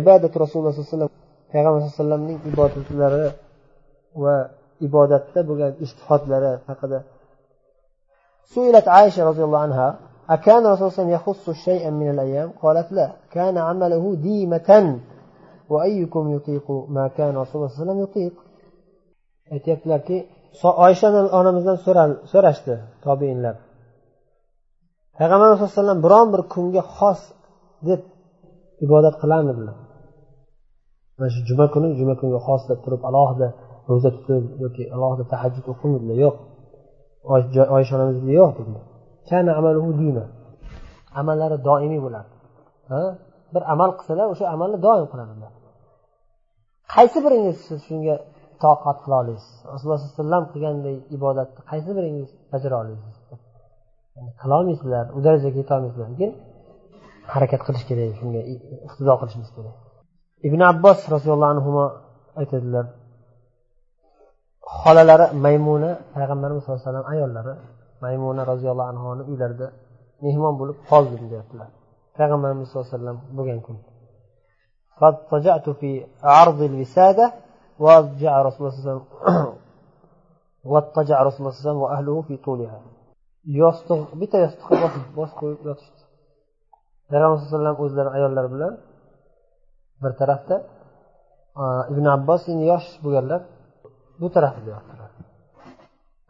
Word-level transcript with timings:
ibodat 0.00 0.34
rasululloh 0.44 0.72
sallallohu 0.72 0.88
alayhi 0.88 0.94
vasallam 0.94 1.12
payg'ambar 1.52 1.80
sallallohu 1.80 1.88
alayhi 1.88 1.96
vasallamning 1.96 2.38
ibodatlari 2.50 3.26
va 4.24 4.36
ibodatda 4.86 5.40
bo'lgan 5.48 5.72
istihodlari 5.84 6.52
haqida 6.70 7.00
سئلت 8.54 8.86
عائشة 8.96 9.20
رضي 9.30 9.42
الله 9.44 9.62
عنها 9.66 9.88
أكان 10.36 10.62
رسول 10.66 10.66
الله 10.66 10.76
صلى 10.76 10.86
الله 10.86 10.94
عليه 10.94 11.02
وسلم 11.02 11.16
يخص 11.18 11.44
شيئا 11.66 11.90
من 12.00 12.08
الأيام 12.14 12.48
قالت 12.62 12.88
لا 12.98 13.06
كان 13.36 13.56
عمله 13.68 14.04
ديمة 14.28 14.70
وأيكم 15.72 16.24
يطيق 16.36 16.66
ما 16.96 17.08
كان 17.18 17.32
رسول 17.42 17.56
الله 17.56 17.68
صلى 17.68 17.76
الله 17.76 17.80
عليه 17.80 17.82
وسلم 17.82 18.00
يطيق 18.06 18.34
aytyaptilarki 19.54 20.16
oysha 20.86 21.08
onamizdan 21.38 21.76
so'rashdi 22.32 22.74
tobeinlar 23.06 23.54
payg'ambar 25.18 25.46
sallallohu 25.46 25.64
alayhi 25.64 25.78
vasallam 25.78 26.00
biron 26.06 26.28
bir 26.34 26.42
kunga 26.54 26.82
xos 26.96 27.20
deb 27.88 28.00
ibodat 28.85 29.15
qilarmidilar 29.21 29.77
mana 31.17 31.29
shu 31.33 31.39
juma 31.49 31.65
kuni 31.73 31.87
juma 31.99 32.13
kunga 32.21 32.39
xos 32.47 32.61
deb 32.69 32.79
turib 32.85 33.01
alohida 33.09 33.47
ro'za 33.89 34.09
tutib 34.15 34.43
yoki 34.63 34.83
alohida 34.95 35.23
tahajjud 35.33 35.65
o'qimadilar 35.71 36.17
yo'q. 36.25 36.35
Oysha 37.77 37.91
onamizga 37.97 38.31
yo'q 38.39 38.51
dedilar 38.59 38.83
amallari 41.19 41.57
doimiy 41.67 42.01
bo'ladi. 42.05 42.31
Bir 43.53 43.63
amal 43.73 43.89
qilsalar 43.99 44.27
o'sha 44.33 44.45
amalni 44.55 44.77
doim 44.87 45.07
qiladilar 45.11 45.51
qaysi 46.93 47.17
biringiz 47.25 47.57
siz 47.67 47.79
shunga 47.87 48.15
toqat 48.63 48.97
qila 49.03 49.15
olasiz 49.23 49.53
rasululloh 49.71 49.99
sallallohu 49.99 50.15
alayhi 50.15 50.23
vasallam 50.23 50.43
qilganday 50.53 50.95
ibodatni 51.17 51.61
qaysi 51.71 51.91
biringiz 51.97 52.29
bajara 52.51 52.75
olasiz 52.81 53.17
qilolmaysizlar 54.41 55.05
u 55.17 55.19
darajaga 55.25 55.57
yetolmaysizlar. 55.63 56.07
Lekin 56.13 56.31
harakat 57.32 57.60
qilish 57.66 57.84
kerak 57.88 58.10
shunga 58.20 58.40
iqtido 58.86 59.12
qilishimiz 59.20 59.50
kerak 59.56 59.76
ibn 60.48 60.60
abbos 60.72 60.98
roziyallohu 61.14 61.52
anhu 61.54 61.70
aytadilar 62.40 62.86
xolalari 64.80 65.26
maymuna 65.44 65.90
payg'ambarimiz 66.14 66.60
sallallohu 66.62 66.80
alayhi 66.80 66.90
vasallam 66.90 67.06
ayollari 67.14 67.54
maymuna 68.04 68.42
roziyallohu 68.52 68.88
anhuni 68.92 69.22
uylarida 69.30 69.66
mehmon 70.24 70.54
bo'lib 70.60 70.76
qoldim 70.90 71.22
deyaptilar 71.32 71.68
payg'ambarimiz 72.18 72.66
sallallohu 72.68 72.88
alayhi 72.88 72.98
vasallam 72.98 73.18
bo'lgan 73.38 73.60
kun 73.66 73.78
فاضطجعت 75.00 75.66
في 75.80 75.90
عرض 76.22 76.60
الوسادة 76.70 77.26
واضجع 77.84 78.32
رسول 78.42 78.60
الله 78.60 78.70
صلى 78.70 78.80
الله 78.80 78.90
عليه 78.90 78.90
وسلم 78.90 79.02
واضطجع 80.72 81.16
رسول 81.22 81.40
الله 81.40 81.50
صلى 81.50 81.58
الله 81.58 81.62
عليه 81.62 81.68
وسلم 81.68 81.80
وأهله 81.84 82.16
في 82.28 82.34
طولها 82.46 82.80
yostiq 83.60 84.00
bitta 84.20 84.38
yostiqqa 84.44 84.88
bosib 85.18 85.36
qo'yib 85.40 85.60
yotishdi 85.68 86.01
Payg'ambar 87.13 87.37
sallallohu 87.37 87.53
alayhi 87.55 87.61
vasallam 87.61 87.77
o'zlari 87.85 88.09
ayollari 88.17 88.49
bilan 88.55 88.73
bir 90.03 90.11
tarafda 90.21 90.55
ibn 91.91 92.05
abbos 92.15 92.41
endi 92.51 92.65
yosh 92.73 92.87
bo'lganlar 93.03 93.41
bu 94.21 94.27
tarafida 94.35 94.69
yotdilar 94.75 95.11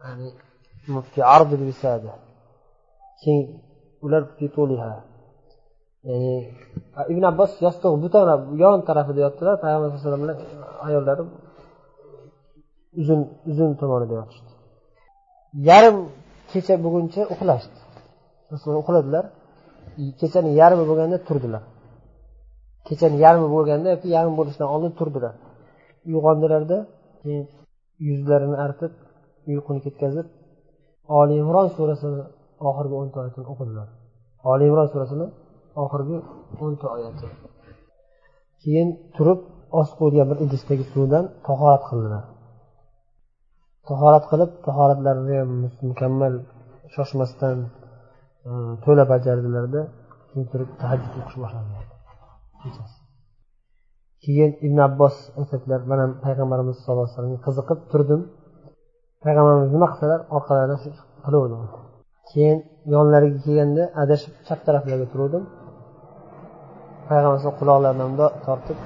ya'ni 0.01 0.27
keng 3.23 3.41
ular 4.05 4.21
ya'ni 6.09 6.33
ibn 7.11 7.23
abbos 7.31 7.51
yostiq 7.65 7.91
bu 8.03 8.07
taraf 8.15 8.39
yon 8.63 8.79
tarafida 8.89 9.19
yotdilar 9.25 9.55
payg'ambar 9.63 9.87
sallallohu 10.01 10.25
alayhi 10.27 10.39
vasallam 10.41 10.63
ayollari 10.87 11.23
uzun 13.01 13.19
uzun 13.51 13.69
tomonida 13.81 14.13
yotishdi 14.21 14.51
yarim 15.69 15.97
kecha 16.51 16.75
bo'lguncha 16.83 17.21
uxlashdi. 17.33 17.77
Uxladilar. 18.81 19.25
Kechani 20.19 20.51
yarmi 20.61 20.83
bo'lganda 20.89 21.17
turdilar. 21.27 21.63
Kechani 22.87 23.17
yarmi 23.25 23.47
bo'lganda 23.55 23.87
yoki 23.95 24.07
yarmi 24.17 24.33
bo'lishidan 24.39 24.69
oldin 24.75 24.91
turdilar. 24.99 25.33
Uyg'ondilarda 26.09 26.77
keyin 27.21 27.43
yuzlarini 28.07 28.57
artib 28.65 28.91
uyquni 29.51 29.79
ketkazib 29.85 30.27
oli 31.19 31.33
imron 31.43 31.67
surasini 31.75 32.21
oxirgi 32.67 32.95
o'nta 33.01 33.15
oyatini 33.21 33.45
o'qidilar. 33.53 33.87
Oli 34.51 34.63
imron 34.69 34.87
surasini 34.93 35.27
oxirgi 35.83 36.17
o'nta 36.63 36.85
oyati 36.95 37.27
keyin 38.63 38.89
turib 39.15 39.39
osib 39.79 39.95
qo'yilgan 39.99 40.27
bir 40.31 40.37
idishdagi 40.45 40.85
suvdan 40.93 41.25
tahorat 41.47 41.83
qildilar. 41.89 42.23
Tahorat 43.89 44.25
qilib 44.31 44.51
tahoratlarini 44.67 45.35
ham 45.41 45.51
mukammal 45.89 46.33
shoshmasdan 46.95 47.57
to'la 48.83 49.03
bajardilarda 49.13 49.81
keyin 50.29 50.45
turib 50.51 50.69
tahajjud 50.81 51.13
o'qish 51.19 51.37
boshladilar 51.43 51.85
kechasi. 52.61 52.97
Keyin 54.23 54.51
ibn 54.65 54.77
abbos 54.87 55.15
aytadilar 55.39 55.81
man 55.89 55.99
ham 56.03 56.11
payg'ambarimiz 56.25 56.75
sallallohu 56.83 57.05
alayhi 57.05 57.15
vasallamga 57.15 57.41
qiziqib 57.47 57.79
turdim. 57.91 58.21
Payg'ambarimiz 59.23 59.69
nima 59.75 59.87
qilsalar 59.91 60.19
orqalaridan 60.37 60.79
shu 60.83 60.89
qilaverdim 61.25 61.61
keyin 62.29 62.57
yonlariga 62.93 63.39
kelganda 63.45 63.83
adashib 64.01 64.33
chap 64.47 64.59
taraflariga 64.67 65.07
turuvdim. 65.13 65.43
Payg'ambar 67.07 67.39
quloqlaridan 67.59 68.07
bundoq 68.09 68.33
tortib 68.45 68.79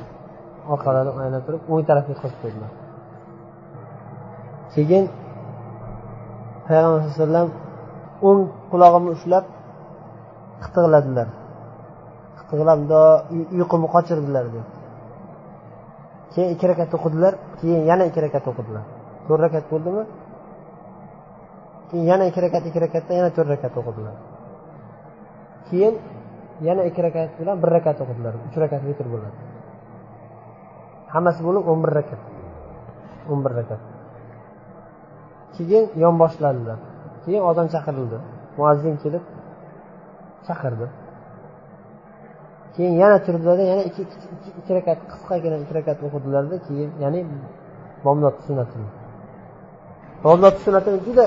orqalaridan 0.73 1.15
aylanib 1.21 1.43
turib 1.47 1.61
o'ng 1.71 1.83
tarafga 1.89 2.09
yetkazib 2.13 2.39
qo'ydilar. 2.43 2.71
Keyin 4.73 5.05
payg'ambar 6.67 6.97
alayhi 6.99 7.11
vasallam 7.13 7.47
o'ng 8.27 8.41
qulog'imni 8.71 9.11
ushlab 9.17 9.45
qitig'ladilar 10.63 11.27
qitiqlab 12.39 12.79
uyqumni 13.59 13.87
qochirdilar 13.95 14.45
deb. 14.55 14.65
Keyin 16.33 16.49
ikki 16.55 16.65
rakat 16.71 16.91
o'qidilar 16.97 17.33
keyin 17.59 17.81
yana 17.89 18.03
ikki 18.09 18.19
rakat 18.25 18.45
o'qidilar. 18.51 18.83
To'rt 19.27 19.41
rakat 19.45 19.65
bo'ldimi? 19.71 20.03
Keyin 21.89 22.05
yana 22.11 22.23
ikki 22.29 22.39
rakat 22.45 22.63
ikki 22.69 22.79
rakatdan 22.85 23.15
yana 23.19 23.29
to'rt 23.35 23.49
rakat 23.53 23.73
o'qidilar. 23.79 24.15
Keyin 25.69 25.93
yana 26.67 26.81
ikki 26.89 27.01
rakat 27.05 27.29
bilan 27.39 27.57
bir 27.63 27.69
rakat 27.77 27.97
o'qidilar 28.03 28.33
uch 28.47 28.57
rakat 28.63 28.81
vitr 28.89 29.05
bo'ladi. 29.13 29.37
Hammasi 31.13 31.41
bo'lib 31.47 31.63
o'n 31.71 31.79
bir 31.83 31.91
rakat 31.99 32.21
o'n 33.31 33.39
bir 33.45 33.53
rakat. 33.59 33.81
Keyin 35.55 35.85
yonboshladilar. 36.03 36.79
Keyin 37.27 37.43
ozon 37.49 37.67
chaqirildi. 37.73 38.17
Muazzin 38.57 38.95
kelib 39.03 39.23
chaqirdi. 40.47 40.87
Keyin 42.75 42.95
yana 43.03 43.17
turdilarda 43.25 43.63
yana 43.71 43.83
ikki 43.89 44.01
ikki 44.59 44.71
rakat 44.77 44.99
qisqagina 45.11 45.57
ikki 45.63 45.73
rakat 45.79 45.97
o'qidilarda 46.07 46.55
keyin 46.67 46.89
ya'ni 47.03 47.21
bomdod 48.05 48.35
sunnatini. 48.47 48.89
Bomdod 50.25 50.55
sunnatini 50.63 50.97
juda 51.07 51.25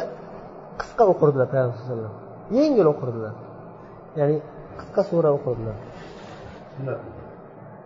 qisqa 0.80 1.02
o'qirdilar 1.12 1.46
payg'ambar 1.52 1.74
alayhi 1.74 1.84
vasallam. 1.86 2.14
Yengil 2.58 2.86
o'qirdilar. 2.92 3.34
Ya'ni 4.18 4.36
qisqa 4.80 5.02
sura 5.10 5.30
o'qirdilar. 5.36 5.76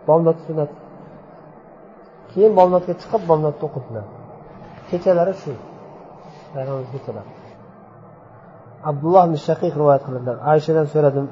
Bomdod 0.08 0.38
sunnat. 0.46 0.70
Keyin 2.30 2.52
bomdodga 2.58 2.94
chiqib 3.02 3.22
bomdodni 3.30 3.62
o'qidilar 3.68 4.06
kechalari 4.90 5.34
shu. 5.42 5.52
Payg'ambar 6.52 6.86
kechalari 6.94 7.43
abdulloh 8.90 9.22
ibn 9.28 9.36
shaqiq 9.46 9.72
rivoyat 9.80 10.02
qiladilar 10.06 10.36
ayshadan 10.52 10.86
so'radim 10.94 11.26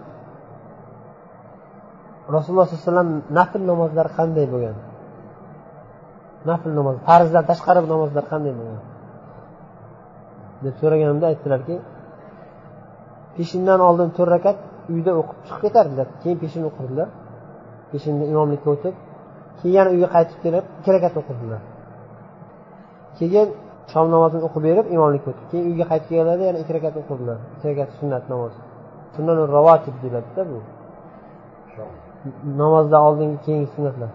rasululloh 2.35 2.67
sollallohu 2.67 2.83
alayhi 2.83 2.91
vasallam 2.91 3.11
nafl 3.39 3.61
namozlari 3.71 4.11
qanday 4.19 4.47
bo'lgan? 4.53 4.77
Nafl 6.51 6.71
namoz 6.79 6.97
farzdan 7.09 7.45
tashqari 7.51 7.81
namozlar 7.95 8.25
qanday 8.33 8.55
bo'lgan? 8.61 8.83
deb 10.65 10.75
so'raganimda 10.81 11.27
aytdilarki 11.33 11.77
peshindan 13.37 13.81
oldin 13.89 14.09
to'rt 14.17 14.31
rakat 14.35 14.59
uyda 14.95 15.13
o'qib 15.21 15.39
chiqib 15.47 15.61
ketardilar. 15.65 16.07
Keyin 16.23 16.39
peshin 16.43 16.63
o'qirdilar. 16.69 17.09
Peshinda 17.93 18.25
imomlikka 18.33 18.69
o'tib 18.75 18.95
keyin 19.59 19.75
yana 19.79 19.91
uyga 19.95 20.09
qaytib 20.17 20.39
kelib 20.45 20.65
ikki 20.79 20.91
rakat 20.97 21.15
o'qirdilar. 21.21 21.61
Keyin 23.19 23.49
shom 23.93 24.07
namozini 24.15 24.43
o'qib 24.49 24.63
berib 24.69 24.87
imomlikka 24.97 25.29
o'tib 25.33 25.47
keyin 25.51 25.67
uyga 25.71 25.85
qaytib 25.91 26.09
kelganlarida 26.11 26.45
yana 26.51 26.59
ikki 26.63 26.73
rakat 26.77 26.95
o'qirdilar 27.01 27.39
ikki 27.55 27.67
rakat 27.71 27.89
sunnat 27.99 28.25
namoz 28.33 28.53
sunnat 29.15 29.37
ravotib 29.57 29.95
deyiladida 30.03 30.43
bu. 30.51 30.59
Namozdan 32.63 33.01
oldingi 33.09 33.39
keyingi 33.45 33.69
sunnatlar. 33.75 34.11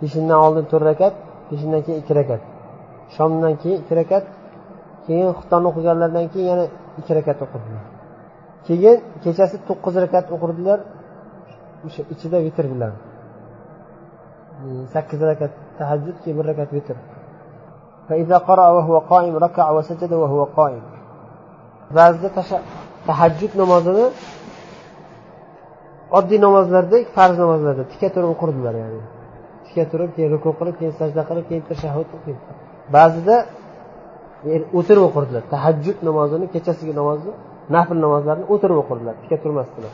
Peshindan 0.00 0.38
oldin 0.46 0.64
to'rt 0.70 0.84
rakat 0.90 1.14
peshindan 1.48 1.80
keyin 1.86 1.98
ikki 2.02 2.14
rakat. 2.20 2.42
Shomdan 3.16 3.54
keyin 3.62 3.78
ikki 3.82 3.94
rakat 4.00 4.24
keyin 5.06 5.30
xutonni 5.38 5.66
o'qiganlaridan 5.70 6.26
keyin 6.32 6.48
yana 6.52 6.64
ikki 7.00 7.12
rakat 7.18 7.38
o'qidilar 7.44 7.84
keyin 8.66 8.96
kechasi 9.24 9.56
to'qqiz 9.68 9.94
rakat 10.04 10.26
o'qirdilar 10.34 10.78
o'sha 11.86 12.02
ichida 12.14 12.38
vitr 12.46 12.64
bilan 12.72 12.92
sakkiz 14.94 15.20
rakat 15.30 15.52
tahajjud 15.78 16.16
keyin 16.22 16.36
bir 16.38 16.46
rakat 16.50 16.70
vitr. 16.76 16.96
Ba'zida 21.98 22.28
tahajjud 23.08 23.52
namozini 23.62 24.06
oddiy 26.18 26.38
namozlardek 26.46 27.04
farz 27.16 27.36
namozlarda 27.42 27.84
tika 27.92 28.08
turib 28.14 28.30
o'qirdilar 28.34 28.74
ya'ni. 28.82 29.00
Tika 29.66 29.84
turib 29.92 30.10
keyin 30.16 30.30
ruku 30.34 30.50
qilib 30.58 30.76
keyin 30.80 30.94
sajda 31.00 31.22
qilib 31.28 31.44
keyin 31.50 31.64
tashahhud 31.70 32.08
qilib 32.12 32.38
ba'zida 32.96 33.36
o'tirib 34.78 35.04
o'qirdilar. 35.08 35.42
Tahajjud 35.54 35.98
namozini 36.08 36.46
kechasigi 36.54 36.92
namozni 37.00 37.32
nafl 37.76 37.96
namozlarni 38.04 38.44
o'tirib 38.54 38.76
o'qirdilar. 38.82 39.14
Tika 39.22 39.36
turmasdilar. 39.44 39.92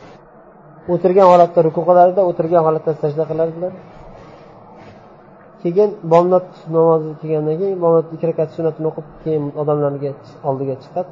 O'tirgan 0.93 1.27
holatda 1.31 1.59
ruku 1.67 1.81
qilardilar 1.89 2.23
o'tirgan 2.31 2.61
holatda 2.67 2.91
sajda 3.01 3.23
qilardilar. 3.31 3.71
Keyin 5.61 5.91
bomdod 6.13 6.47
namozi 6.75 7.09
kelgandan 7.21 7.55
keyin 7.61 7.77
bomdod 7.83 8.07
ikki 8.15 8.25
rakat 8.29 8.49
sunnatini 8.55 8.87
o'qib 8.91 9.07
keyin 9.23 9.43
odamlarga 9.61 10.11
oldiga 10.49 10.75
chiqib 10.83 11.07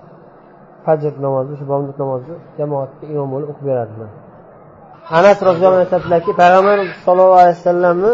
fajr 0.85 1.13
namozi 1.25 1.53
shu 1.59 1.65
bomdod 1.71 1.97
namozini 2.03 2.37
jamoatga 2.59 3.05
imom 3.13 3.29
bo'lib 3.33 3.47
o'qib 3.51 3.65
berardilar. 3.71 4.09
Anas 5.17 5.37
roziyallohu 5.49 5.79
anhu 5.79 5.87
aytadilarki 5.87 6.31
payg'ambar 6.41 6.77
sallallohu 7.05 7.41
alayhi 7.43 7.57
vasallamni 7.59 8.11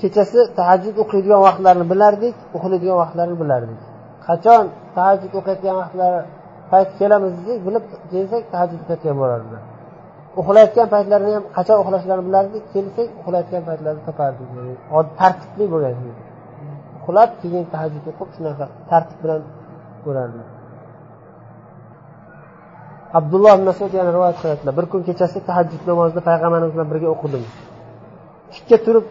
kechasi 0.00 0.38
tahajjud 0.58 0.96
o'qiydigan 1.02 1.40
vaqtlarini 1.46 1.86
bilardik 1.92 2.34
uxlaydigan 2.56 2.96
vaqtlarini 3.02 3.36
bilardik. 3.42 3.80
Qachon 4.26 4.64
tahajjud 4.96 5.32
o'qiyotgan 5.38 5.74
vaqtlari 5.82 6.20
payt 6.72 6.88
kelamiz 7.00 7.32
desak 7.38 7.58
bilib 7.66 7.84
kelsak 8.12 8.42
tahajjud 8.52 8.80
o'qiyotgan 8.82 9.16
bo'lardilar. 9.22 9.62
Uxlayotgan 10.40 10.86
paytlarini 10.94 11.32
ham 11.36 11.44
qachon 11.56 11.76
uxlashlarini 11.82 12.24
bilardik 12.28 12.64
kelsak 12.74 13.08
uxlayotgan 13.20 13.62
paytlarini 13.68 14.02
topardik 14.08 14.48
tartibli 15.20 15.64
bo'lgan 15.72 15.94
uxlab 16.98 17.30
keyin 17.42 17.64
tahajjud 17.72 18.04
o'qib 18.10 18.28
shunaqa 18.36 18.64
tartib 18.90 19.18
bilan 19.22 19.40
ko'rardilar 20.04 20.48
abdulloh 23.18 23.56
masud 23.68 23.90
yana 23.98 24.10
rivoyat 24.16 24.36
qilyaptilar. 24.42 24.72
Bir 24.78 24.86
kun 24.92 25.00
kechasi 25.08 25.38
tahajjud 25.48 25.82
namozini 25.90 26.22
payg'ambarimiz 26.28 26.72
bilan 26.74 26.88
birga 26.92 27.08
o'qidim. 27.14 27.42
Tikka 28.52 28.76
turib 28.86 29.06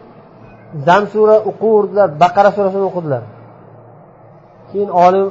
zam 0.88 1.04
sura 1.14 1.36
o'qiverdilar 1.50 2.08
baqara 2.24 2.50
surasini 2.58 2.86
o'qidilar. 2.90 3.24
Keyin 4.70 4.90
olim 5.06 5.26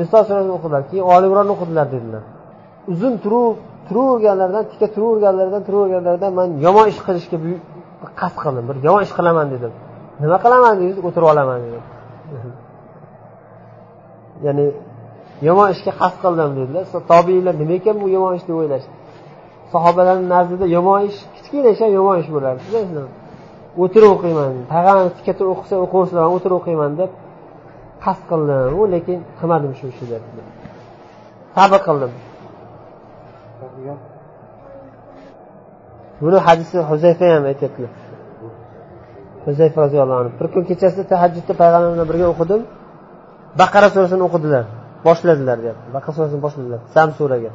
niso 0.00 0.18
surasini 0.28 0.54
o'qidilar. 0.58 0.82
Keyin 0.90 1.04
olimronni 1.14 1.52
o'qidilar 1.56 1.86
dedilar. 1.94 2.22
Uzun 2.92 3.14
turib 3.24 3.56
turaverganlaridan 3.90 4.64
tika 4.72 4.86
turaverganlaridan 4.94 5.62
turaverganlaridan 5.68 6.32
man 6.38 6.48
yomon 6.66 6.86
ish 6.92 7.00
qilishga 7.06 7.38
qasd 8.20 8.36
qildim. 8.44 8.64
Bir 8.68 8.76
yomon 8.86 9.02
ish 9.06 9.14
qilaman 9.18 9.46
dedim. 9.54 9.72
Nima 10.22 10.36
qilaman 10.44 10.72
dedingiz? 10.78 10.98
O'tirib 11.08 11.28
olaman 11.32 11.58
dedim. 11.66 11.84
Ya'ni 14.46 14.66
yomon 15.48 15.68
ishga 15.74 15.92
qasd 16.00 16.18
qildim 16.24 16.50
dedilar. 16.58 16.84
Tobiylar 17.12 17.54
nima 17.62 17.74
ekan 17.80 17.96
bu 18.02 18.06
yomon 18.16 18.32
ish 18.38 18.44
deb 18.48 18.56
o'ylashdi? 18.60 18.92
Sahobalarni 19.72 20.26
nazdida 20.34 20.66
yomon 20.76 21.00
ish 21.08 21.18
kichkina 21.34 21.68
ish 21.74 21.80
ham 21.84 21.92
yomon 21.98 22.16
ish 22.22 22.30
bo'lardi. 22.36 22.64
O'tirib 23.82 24.10
o'qiyman 24.16 24.52
payg'ambar 24.72 25.06
tikka 25.16 25.32
turib 25.38 25.50
o'qisa 25.54 25.74
o'qiversalar 25.84 26.24
o'tirib 26.36 26.56
o'qiyman 26.60 26.90
deb 27.00 27.10
qasd 28.04 28.22
qildim. 28.30 28.72
U 28.80 28.82
lekin 28.94 29.18
qilmadim 29.38 29.72
shu 29.78 29.84
ishni 29.92 30.06
debdilar 30.12 30.46
sabr 31.56 31.80
qildim. 31.86 32.12
Buni 36.22 36.38
hadisi 36.46 36.76
huzayfa 36.90 37.26
ham 37.34 37.44
aytyaptilar 37.50 37.92
huzayfa 39.46 39.78
roziyallohu 39.84 40.20
anhu. 40.22 40.32
Bir 40.40 40.46
kun 40.54 40.62
kechasi 40.70 41.00
tahajjudda 41.12 41.52
payg'ambar 41.60 41.90
bilan 41.94 42.06
birga 42.10 42.26
o'qidim. 42.34 42.60
Baqara 43.60 43.88
surasini 43.94 44.22
o'qidilar. 44.28 44.64
Boshladilar 45.06 45.56
deyapti. 45.64 45.86
Baqara 45.96 46.14
surasini 46.16 46.40
boshladilar. 46.46 46.80
Sam 46.94 47.08
suraga. 47.18 47.50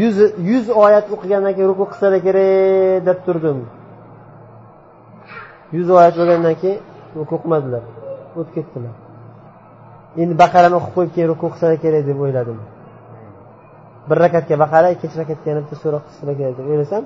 Yuz 0.00 0.16
yuz 0.50 0.64
oyat 0.84 1.06
o'qigandan 1.14 1.52
keyin 1.56 1.68
ruku 1.72 1.84
qilsalar 1.92 2.20
kerak 2.26 3.00
deb 3.08 3.18
turdim. 3.26 3.58
Yuz 5.76 5.88
oyat 5.98 6.14
bo'lgandan 6.20 6.54
keyin 6.62 6.78
ruku 7.18 7.32
o'qimadilar 7.38 7.82
o'tib 8.38 8.52
ketdilar. 8.56 8.94
Endi 10.22 10.34
baqarani 10.42 10.74
o'qib 10.78 10.92
qo'yib 10.96 11.12
keyin 11.14 11.28
ruku 11.32 11.46
qilsalar 11.52 11.78
kerak 11.84 12.02
deb 12.10 12.18
o'yladim. 12.24 12.58
Bir 14.08 14.16
rakatga 14.24 14.54
baqara 14.64 14.88
ikkinchi 14.94 15.16
rakatga 15.22 15.46
yana 15.50 15.60
bitta 15.64 15.76
sura 15.82 15.98
qilsalar 16.06 16.34
kerak 16.40 16.54
deb 16.58 16.66
o'ylasam 16.72 17.02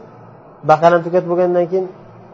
baqarani 0.71 1.03
tugatib 1.07 1.29
bo'lgandan 1.33 1.67
keyin 1.73 1.87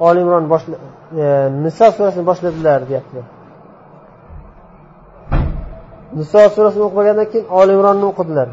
olimron 0.08 0.44
boshla 0.52 0.74
e, 1.22 1.24
niso 1.64 1.86
surasini 1.96 2.24
boshladilar 2.30 2.80
deyaptilar 2.90 3.26
niso 6.18 6.40
surasini 6.54 6.84
o'qigandan 6.88 7.26
keyin 7.32 7.46
olimronni 7.60 8.06
o'qidilar. 8.12 8.48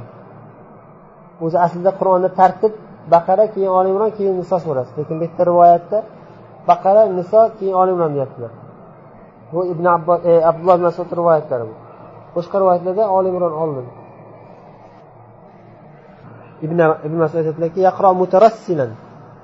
O'zi 1.45 1.57
aslida 1.65 1.91
qur'onda 1.99 2.29
tartib 2.39 2.73
baqara 3.13 3.45
keyin 3.53 3.71
olimron 3.79 4.11
keyin 4.17 4.35
niso 4.41 4.57
surasi. 4.65 4.91
Lekin 4.99 5.15
bu 5.19 5.23
yerda 5.25 5.43
rivoyatda 5.49 5.97
baqara 6.69 7.01
niso 7.19 7.41
keyin 7.57 7.75
olimron 7.81 8.11
deyaptilar. 8.15 8.51
Bu 9.51 9.59
ibn 9.73 9.85
abbos 9.95 10.19
e, 10.29 10.31
abdulloh 10.49 10.77
masud 10.87 11.09
rivoyatlari 11.19 11.65
bu. 11.69 11.75
Boshqa 12.35 12.55
rivoyatlarda 12.61 13.03
olimron 13.17 13.53
oldin 13.63 13.87
ibn 16.64 16.78
ibn 17.06 17.16
masud 17.22 17.36
aytadilarki 17.42 17.80
yaqro 17.88 18.08
mutarassilan 18.22 18.92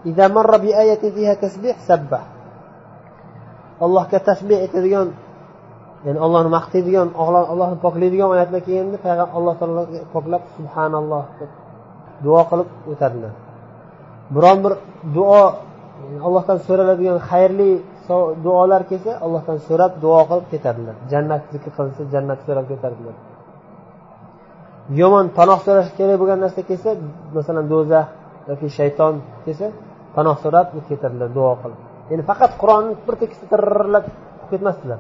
إذا 0.06 0.28
مر 0.28 0.56
بآية 0.64 1.02
فيها 1.14 1.34
تسبيح 1.44 1.76
سبح 1.88 2.22
allohga 3.80 4.18
tasbeh 4.28 4.58
aytadigan 4.64 5.08
ya'ni 6.06 6.20
ollohni 6.26 6.50
maqtaydigan 6.58 7.08
allohni 7.52 7.78
poklaydigan 7.86 8.28
oyatlar 8.34 8.60
kelganda 8.66 8.98
payg'ambar 9.04 9.34
alloh 9.38 9.54
taologa 9.60 9.98
poklab 10.14 10.42
subhanalloh 10.56 11.24
deb 11.40 11.50
duo 12.24 12.42
qilib 12.50 12.68
o'tadilar 12.92 13.32
biron 14.34 14.58
bir 14.64 14.72
duo 15.16 15.42
allohdan 16.26 16.58
so'raladigan 16.66 17.18
xayrli 17.30 17.70
duolar 18.44 18.82
kelsa 18.90 19.12
allohdan 19.24 19.58
so'rab 19.68 19.92
duo 20.04 20.20
qilib 20.30 20.46
ketadilar 20.52 20.96
jannat 21.12 21.42
zikr 21.52 21.70
qilinsa 21.76 22.02
jannat 22.14 22.38
so'rab 22.46 22.66
ketadilar 22.72 23.14
Yomon 24.89 25.25
panoh 25.37 25.59
so'rash 25.65 25.89
kerak 25.97 26.17
bo'lgan 26.21 26.39
narsa 26.45 26.61
kelsa 26.69 26.89
masalan 27.35 27.65
do'zax 27.73 28.05
yoki 28.49 28.67
shayton 28.77 29.13
kelsa 29.45 29.67
panoh 30.15 30.35
so'rab 30.43 30.67
ketadilar 30.89 31.29
duo 31.37 31.53
qilib. 31.61 31.79
Ya'ni 32.09 32.23
faqat 32.29 32.51
qur'onni 32.61 32.93
bir 33.05 33.15
tekisda 33.21 33.45
tirrlab 33.51 34.05
ketmasdilar. 34.49 34.99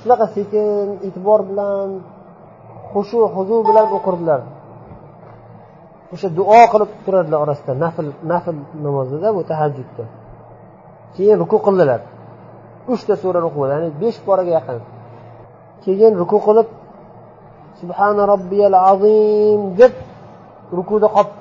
Shunaqa 0.00 0.26
sekin 0.36 0.86
e'tibor 1.06 1.40
bilan 1.50 1.88
xushu 2.92 3.20
huzu 3.34 3.56
bilan 3.68 3.86
o'qirdilar. 3.96 4.40
O'sha 6.14 6.28
duo 6.38 6.60
qilib 6.72 6.90
turadilar 7.04 7.38
orasida 7.44 7.72
nafl 7.84 8.06
nafl 8.32 8.56
namozida 8.84 9.28
bu 9.36 9.40
tahajjudda. 9.50 10.04
Keyin 11.16 11.36
ruku 11.42 11.58
qildilar. 11.66 12.00
Uchta 12.92 13.14
sura 13.22 13.40
o'qib 13.48 13.62
ya'ni 13.72 13.88
besh 14.02 14.18
poraga 14.26 14.52
yaqin. 14.58 14.78
Keyin 15.84 16.12
ruku 16.20 16.38
qilib 16.46 16.68
subhana 17.82 18.22
robbiyal 18.32 18.76
azim 18.92 19.60
deb 19.80 19.92
rukuda 20.78 21.08
qolib 21.16 21.32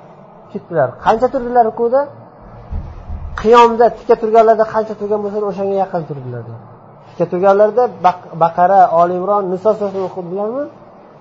ketdilar. 0.52 0.90
Qancha 1.06 1.28
turdilar 1.34 1.64
rukuda? 1.72 2.02
Qiyomda 3.42 3.86
tika 4.00 4.16
turganlarda 4.22 4.66
qancha 4.74 4.94
turgan 5.00 5.20
bo'lsa 5.24 5.38
o'shanga 5.52 5.76
yaqin 5.84 6.04
turdilar 6.10 6.44
tika 7.12 7.26
turganlarda 7.32 7.84
baqara 8.44 8.80
oli 9.02 9.14
imron 9.20 9.44
niso 9.54 9.70
surasini 9.78 10.04
o'qidilarmi 10.10 10.64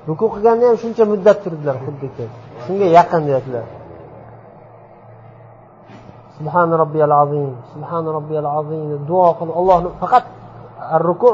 ruku 0.09 0.25
qilganda 0.35 0.65
ham 0.69 0.77
shuncha 0.83 1.05
muddat 1.13 1.39
turdilar 1.45 1.77
xuddiki 1.85 2.25
shunga 2.65 2.87
yaqin 2.99 3.23
deyaptilar 3.29 3.67
subhana 6.37 6.75
robbiyal 6.83 7.15
azim 7.23 7.51
subhana 7.73 8.09
robbiyal 8.19 8.49
azim 8.59 8.81
duo 9.09 9.29
qilib 9.39 9.55
allohni 9.61 9.89
faqat 10.03 10.25
ruku 11.09 11.29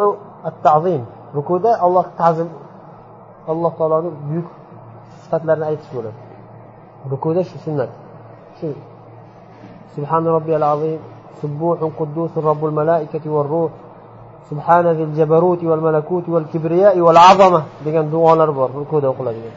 at 0.48 0.56
tazim 0.66 1.02
rukuda 1.36 1.70
alloh 1.84 2.06
ta'zim 2.20 2.48
alloh 3.50 3.72
taoloni 3.78 4.10
buyuk 4.28 4.48
sifatlarini 5.22 5.66
aytish 5.70 5.90
bo'ladi. 5.96 6.18
Rukuda 7.12 7.42
shu 7.48 7.56
sunnat. 7.66 7.90
Shu 8.58 8.68
سبحان 9.96 10.26
ربي 10.26 10.56
العظيم 10.56 10.98
سبوح 11.42 11.78
قدوس 12.00 12.38
رب 12.38 12.62
الملائكة 12.70 13.24
والروح 13.34 13.70
سبحان 14.50 14.86
ذي 14.96 15.02
الجبروت 15.08 15.64
والملكوت 15.64 16.28
والكبرياء 16.28 16.98
والعظمة 16.98 17.62
degan 17.84 18.06
duolar 18.12 18.48
bor 18.56 18.68
rukuda 18.80 19.06
o'qiladigan. 19.12 19.54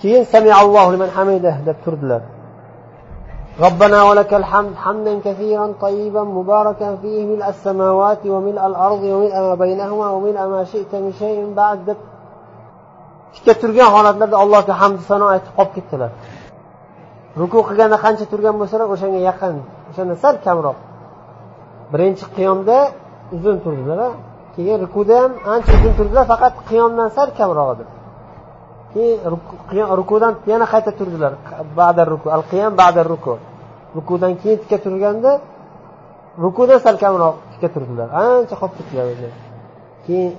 Keyin 0.00 0.22
سمع 0.24 0.54
الله 0.64 0.92
لمن 0.92 1.10
حمده 1.16 1.54
deb 1.66 1.78
turdilar. 1.84 2.22
ربنا 3.60 4.02
ولك 4.02 4.34
الحمد 4.34 4.74
حمدا 4.74 5.20
كثيرا 5.24 5.72
طيبا 5.80 6.22
مباركا 6.24 6.96
فيه 6.96 7.26
ملء 7.26 7.48
السماوات 7.48 8.26
وملء 8.26 8.66
الأرض 8.66 9.02
وملء 9.02 9.36
ما 9.40 9.54
بينهما 9.54 10.10
وملء 10.10 10.46
ما 10.46 10.64
شئت 10.64 10.94
من 10.94 11.12
شيء 11.12 11.54
بعد 11.56 11.96
tikka 13.34 13.52
turgan 13.62 13.88
holatlarda 13.94 14.36
allohga 14.44 14.74
hamd 14.82 15.00
sano 15.08 15.26
aytib 15.34 15.52
qolib 15.58 15.72
ketdilar. 15.76 16.10
Ruku 17.40 17.58
qilganda 17.68 17.96
qancha 18.04 18.24
turgan 18.32 18.54
bo'lsalar 18.60 18.86
o'shanga 18.94 19.20
yaqin. 19.30 19.54
O'shanda 19.90 20.14
sal 20.24 20.34
kamroq. 20.46 20.78
Birinchi 21.92 22.24
qiyomda 22.36 22.76
uzun 23.36 23.56
turdilar 23.64 24.00
keyin 24.54 24.76
rukuda 24.84 25.14
ham 25.22 25.32
ancha 25.54 25.70
uzun 25.78 25.92
turdilar 25.98 26.24
faqat 26.32 26.54
qiyomdan 26.70 27.08
sal 27.16 27.28
kamroq 27.38 27.68
edi. 27.74 27.84
Keyin 28.92 29.86
rukudan 30.00 30.32
yana 30.52 30.66
qayta 30.72 30.90
turdilar. 30.98 31.32
Bada 31.78 32.02
ruku 32.12 32.26
al 32.36 32.42
qiyam 32.50 32.72
bada 32.82 33.02
ruku. 33.12 33.34
Rukudan 33.96 34.32
keyin 34.40 34.58
tikka 34.62 34.78
turganda 34.86 35.32
rukudan 36.44 36.78
sal 36.84 36.96
kamroq 37.04 37.34
tikka 37.52 37.68
turdilar. 37.74 38.08
Ancha 38.24 38.54
qolib 38.60 38.74
ketdilar 38.78 39.06
keyin 40.06 40.30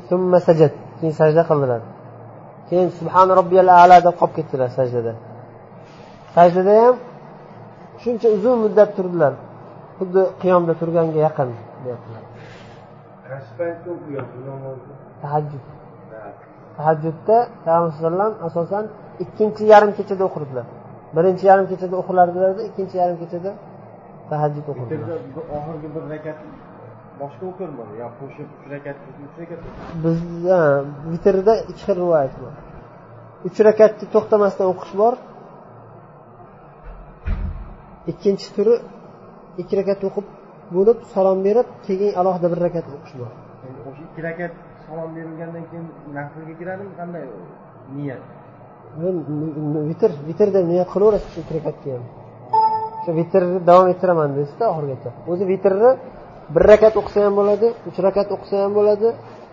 sajad 0.48 0.71
keyin 1.00 1.13
sajda 1.19 1.43
qildilar. 1.50 1.81
Keyin 2.71 2.89
subhan 2.99 3.27
robbiyal 3.39 3.69
ala 3.83 3.97
deb 4.07 4.15
qolib 4.19 4.33
ketdilar 4.37 4.69
sajdada. 4.77 5.13
Sajdada 6.35 6.73
ham 6.83 6.95
shuncha 8.03 8.27
uzun 8.37 8.55
muddat 8.63 8.89
turdilar. 8.97 9.33
Xuddi 9.99 10.21
qiyomda 10.41 10.73
turganga 10.81 11.19
yaqin 11.27 11.49
deyaptilar. 11.83 12.23
Tahajjud. 15.23 15.63
Tahajjudda 16.77 17.37
payg'ambar 17.65 17.87
alayhisalom 17.87 18.33
asosan 18.47 18.83
ikkinchi 19.23 19.63
yarim 19.73 19.91
kechada 19.97 20.23
o'qirdilar. 20.29 20.65
Birinchi 21.15 21.43
yarim 21.51 21.65
kechada 21.71 21.95
o'qilardilarda 22.01 22.61
ikkinchi 22.69 22.95
yarim 23.01 23.17
kechada 23.21 23.51
tahajjud 24.31 24.65
o'qirdilar. 24.71 25.07
Oxirgi 25.57 25.87
bir 25.95 26.03
rakat 26.13 26.37
boshqa 27.21 27.43
o'qirmadi 27.51 27.93
yo 28.01 28.07
qo'shib 28.19 28.47
uch 28.55 28.65
rakat 28.73 28.97
uch 29.25 29.35
rakat 29.41 29.59
bizda 30.05 30.59
vitrda 31.11 31.53
ikki 31.71 31.81
xil 31.85 31.95
rivoyat 32.01 32.33
bor. 32.43 32.53
Uch 33.47 33.57
rakatni 33.67 34.05
to'xtamasdan 34.13 34.67
o'qish 34.73 34.93
bor. 35.01 35.13
Ikkinchi 38.11 38.47
turi 38.55 38.75
ikki 39.61 39.73
rakat 39.79 39.99
o'qib 40.07 40.27
bo'lib 40.75 40.99
salom 41.13 41.39
berib 41.47 41.67
keyin 41.85 42.11
alohida 42.19 42.47
bir 42.53 42.59
rakat 42.65 42.85
o'qish 42.95 43.15
bor. 43.21 43.31
O'sha 43.89 44.01
ikki 44.07 44.21
rakat 44.27 44.53
salom 44.85 45.09
berilgandan 45.17 45.63
keyin 45.69 45.85
naflga 46.17 46.53
kiradimi? 46.59 46.91
Qanday 46.99 47.23
niyat? 47.97 48.21
Vitr 49.89 50.11
vitr 50.29 50.47
deb 50.55 50.65
niyat 50.71 50.89
qilaverasiz 50.93 51.33
ikki 51.41 51.53
rakatga 51.59 51.89
ham. 51.95 52.03
Shu 53.03 53.11
vitrni 53.19 53.59
davom 53.69 53.87
ettiraman 53.93 54.29
deysizda 54.37 54.65
oxirigacha. 54.71 55.09
O'zi 55.31 55.43
vitrni 55.53 55.91
bir 56.53 56.63
rakat 56.72 56.96
o'qisa 57.01 57.20
ham 57.25 57.34
bo'ladi 57.39 57.67
uch 57.89 57.98
rakat 58.08 58.29
o'qisa 58.36 58.55
ham 58.63 58.72
bo'ladi 58.79 59.08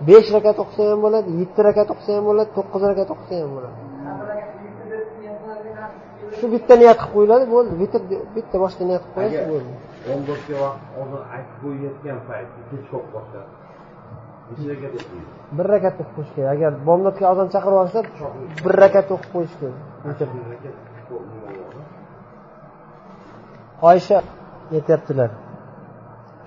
besh 0.09 0.29
rakat 0.37 0.57
o'qisa 0.63 0.83
ham 0.91 1.01
bo'ladi 1.05 1.29
yetti 1.41 1.61
rakat 1.69 1.89
o'qisa 1.95 2.11
ham 2.17 2.25
bo'ladi 2.31 2.51
to'qqiz 2.57 2.83
rakat 2.91 3.09
o'qisa 3.15 3.35
ham 3.43 3.51
bo'ladi. 3.57 3.77
Shu 6.39 6.47
bitta 6.55 6.75
niyat 6.81 6.99
qilib 7.01 7.13
qo'yiladi 7.15 7.45
bo'ldi. 7.55 7.73
Vitr 7.83 8.01
bitta 8.37 8.57
boshqa 8.65 8.83
niyat 8.89 9.03
qilib 9.05 9.17
qo'yasiz 9.17 9.45
bo'ldi. 9.53 9.73
o'n 10.13 10.21
to'rtga 10.29 10.57
vaqt 10.65 10.83
oldin 11.01 11.23
aytib 11.35 11.57
qo'yayotgan 11.63 12.19
payt 12.29 12.49
kech 12.71 12.85
qolib 12.91 13.09
qolsa 13.15 13.41
bir 15.57 15.67
rakat 15.75 15.95
o'qib 16.01 16.13
qo'yish 16.17 16.33
kerak. 16.37 16.51
Agar 16.57 16.73
bomdodga 16.89 17.25
ozon 17.33 17.49
chaqirib 17.55 17.77
yuborsa 17.77 18.01
bir 18.65 18.75
rakat 18.83 19.07
o'qib 19.15 19.31
qo'yish 19.35 19.55
kerak. 19.61 19.79
Oysha 23.91 24.19
aytyaptilar 24.77 25.31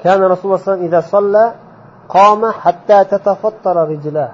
كان 0.05 0.21
رسول 0.33 0.47
الله 0.47 0.57
صلى 0.57 0.65
الله 0.65 0.73
عليه 0.73 0.73
وسلم 0.73 0.87
إذا 0.89 1.01
صلى 1.01 1.45
قام 2.09 2.43
حتى 2.63 2.99
تتفطر 3.05 3.77
رجلاه 3.93 4.33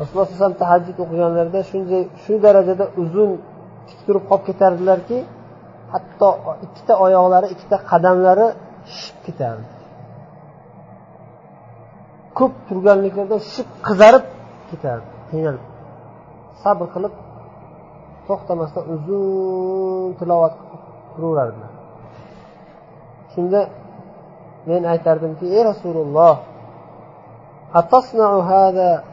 rasululloh 0.00 0.26
alayhi 0.26 0.38
vasallam 0.38 0.60
tahajjud 0.64 0.96
o'qiganlarida 1.04 1.60
shunday 1.70 2.02
shu 2.22 2.32
darajada 2.44 2.84
uzun 3.02 3.30
tik 3.88 3.98
turib 4.06 4.24
qolib 4.30 4.44
ketardilarki 4.48 5.18
hatto 5.92 6.28
ikkita 6.66 6.94
oyoqlari 7.04 7.46
ikkita 7.54 7.76
qadamlari 7.90 8.46
shishib 8.92 9.18
ketardi 9.26 9.66
ko'p 12.38 12.52
turganliklaridan 12.68 13.40
shishib 13.46 13.68
qizarib 13.86 14.24
ketardi 14.70 15.08
qiynalib 15.30 15.64
sabr 16.62 16.86
qilib 16.94 17.14
to'xtamasdan 18.28 18.84
uzun 18.94 20.08
tilovat 20.18 20.54
qilib 20.60 20.82
turaverardilar 21.14 21.72
shunda 23.32 23.60
men 24.68 24.82
aytardimki 24.92 25.46
ey 25.56 25.62
rasululloh 25.70 26.36
أتصنع 27.74 28.30
هذا 28.40 29.04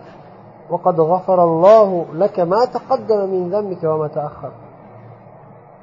وقد 0.69 1.00
غفر 1.00 1.43
الله 1.43 2.05
لك 2.13 2.39
ما 2.39 2.65
تقدم 2.65 3.19
من 3.33 3.50
ذنبك 3.53 3.83
وما 3.83 4.07
تأخر 4.07 4.51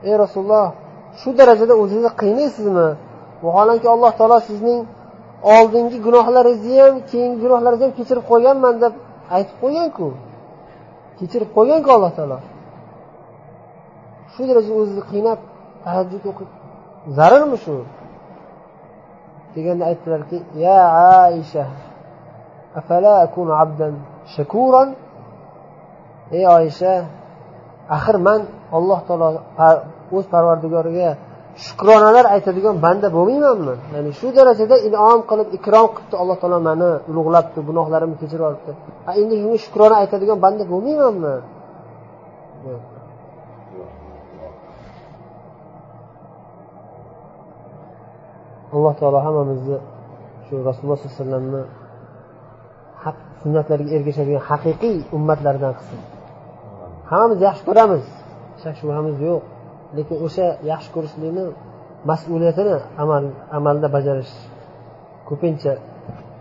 ey 0.05 0.15
rasululloh 0.19 0.67
shu 1.21 1.31
darajada 1.39 1.75
o'zingizni 1.83 2.11
qiynaysizmi 2.21 2.89
vaholanki 3.45 3.87
alloh 3.95 4.13
taolo 4.19 4.39
sizning 4.49 4.81
oldingi 5.55 5.99
gunohlaringizni 6.07 6.77
ham 6.85 6.95
keyingi 7.11 7.39
gunohlaringizni 7.45 7.87
ham 7.89 7.95
kechirib 7.99 8.25
qo'yganman 8.31 8.75
deb 8.85 8.95
aytib 9.37 9.57
qo'yganku 9.63 10.07
kechirib 11.19 11.51
qo'yganku 11.57 11.89
alloh 11.97 12.13
taolo 12.19 12.39
shu 14.33 14.43
darajada 14.49 14.75
o'zizni 14.83 15.03
qiynab 15.13 15.39
tahajjud 15.85 16.25
o'qib 16.31 16.49
zarurmi 17.17 17.59
shu 17.65 17.75
Deganda 19.56 19.84
aytdilarki 19.90 20.38
ya 20.66 20.80
aisha 21.26 21.66
afala 22.80 23.12
akunu 23.26 23.54
abdan 23.64 23.94
shakuran? 24.36 24.90
Ey 26.38 26.44
oysha 26.58 26.94
axir 27.96 28.18
man 28.28 28.42
alloh 28.78 29.00
taolo 29.08 29.30
o'z 30.16 30.26
parvardigoriga 30.34 31.10
shukronalar 31.66 32.26
aytadigan 32.36 32.76
banda 32.86 33.08
bo'lmaymanmi? 33.18 33.76
Ya'ni 33.94 34.12
shu 34.20 34.28
darajada 34.38 34.76
inom 34.88 35.20
qilib 35.30 35.48
ikrom 35.58 35.88
qilibdi 35.96 36.16
alloh 36.22 36.38
taolo 36.42 36.60
mani 36.70 36.92
ulug'labdi 37.10 37.60
gunohlarimni 37.70 38.18
kechirib 38.22 38.44
yuboribdi 38.46 38.72
endi 39.22 39.36
shunga 39.42 39.58
shukrona 39.66 39.96
aytadigan 40.04 40.38
banda 40.46 40.64
bo'lmaymanmi? 40.72 41.36
Alloh 48.76 48.94
taolo 49.00 49.20
hammamizni 49.28 49.78
shu 50.46 50.54
rasululloh 50.70 50.98
sollallohu 50.98 51.12
alayhi 51.12 51.22
vasallamni 51.22 51.62
haq 53.04 53.18
sunnatlariga 53.42 53.92
ergashadigan 53.98 54.44
haqiqiy 54.50 54.98
ummatlardan 55.18 55.74
qilsin. 55.78 56.00
Hammamiz 57.10 57.40
yaxshi 57.48 57.64
ko'ramiz. 57.70 58.04
Shak 58.62 58.76
shubhamiz 58.82 59.18
yo'q. 59.28 59.42
Lekin 59.98 60.18
o'sha 60.26 60.48
yaxshi 60.72 60.90
ko'rishlikni 60.96 61.46
mas'uliyatini 62.10 62.78
amal 63.04 63.24
amalda 63.58 63.88
bajarish 63.96 64.34
ko'pincha 65.30 65.74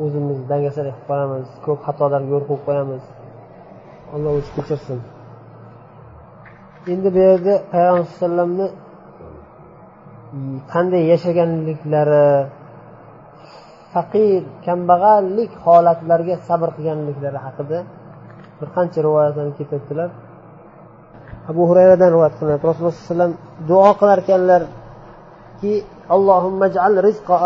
o'zimiz 0.05 0.39
dangasalik 0.51 0.95
qilib 0.97 1.07
qolamiz 1.11 1.47
ko'p 1.65 1.81
xatolarga 1.87 2.29
yo'l 2.35 2.45
qo'yib 2.49 2.63
qo'yamiz. 2.69 3.03
Alloh 4.15 4.33
o'zi 4.39 4.51
kechirsin. 4.57 4.99
Endi 6.93 7.09
bu 7.15 7.19
yerda 7.29 7.55
payg'ambar 7.73 7.99
alayhi 7.99 8.13
vasallamni 8.15 8.67
Mm, 10.33 10.57
qanday 10.73 11.03
yashaganliklari 11.13 12.27
faqir 13.93 14.43
kambag'allik 14.67 15.53
holatlarga 15.65 16.35
sabr 16.49 16.69
qilganliklari 16.77 17.39
haqida 17.47 17.79
bir 18.59 18.69
qancha 18.77 18.99
rivoyatlarni 19.07 19.55
keltiribdilar 19.59 20.09
abu 21.51 21.63
hurayradan 21.69 22.09
rivoyat 22.15 22.35
qilinadi. 22.39 22.63
Rasululloh 22.71 22.95
sallallohu 22.95 23.09
alayhi 23.09 23.17
vasallam 23.17 23.35
duo 23.71 23.91
qilar 24.01 24.19
ekanlarki 24.25 25.75
allohumma 26.15 26.67
ij'al 26.73 26.95
rizqa 27.09 27.37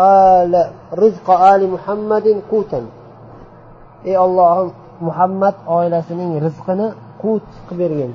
rizqa 1.03 1.33
ali 1.51 1.65
muhammadin 1.75 2.37
qutan. 2.51 2.85
Ey 4.09 4.15
ollohim 4.25 4.69
muhammad 5.07 5.55
oilasining 5.77 6.31
rizqini 6.45 6.87
qut 7.23 7.47
qilib 7.67 7.79
bergin. 7.81 8.11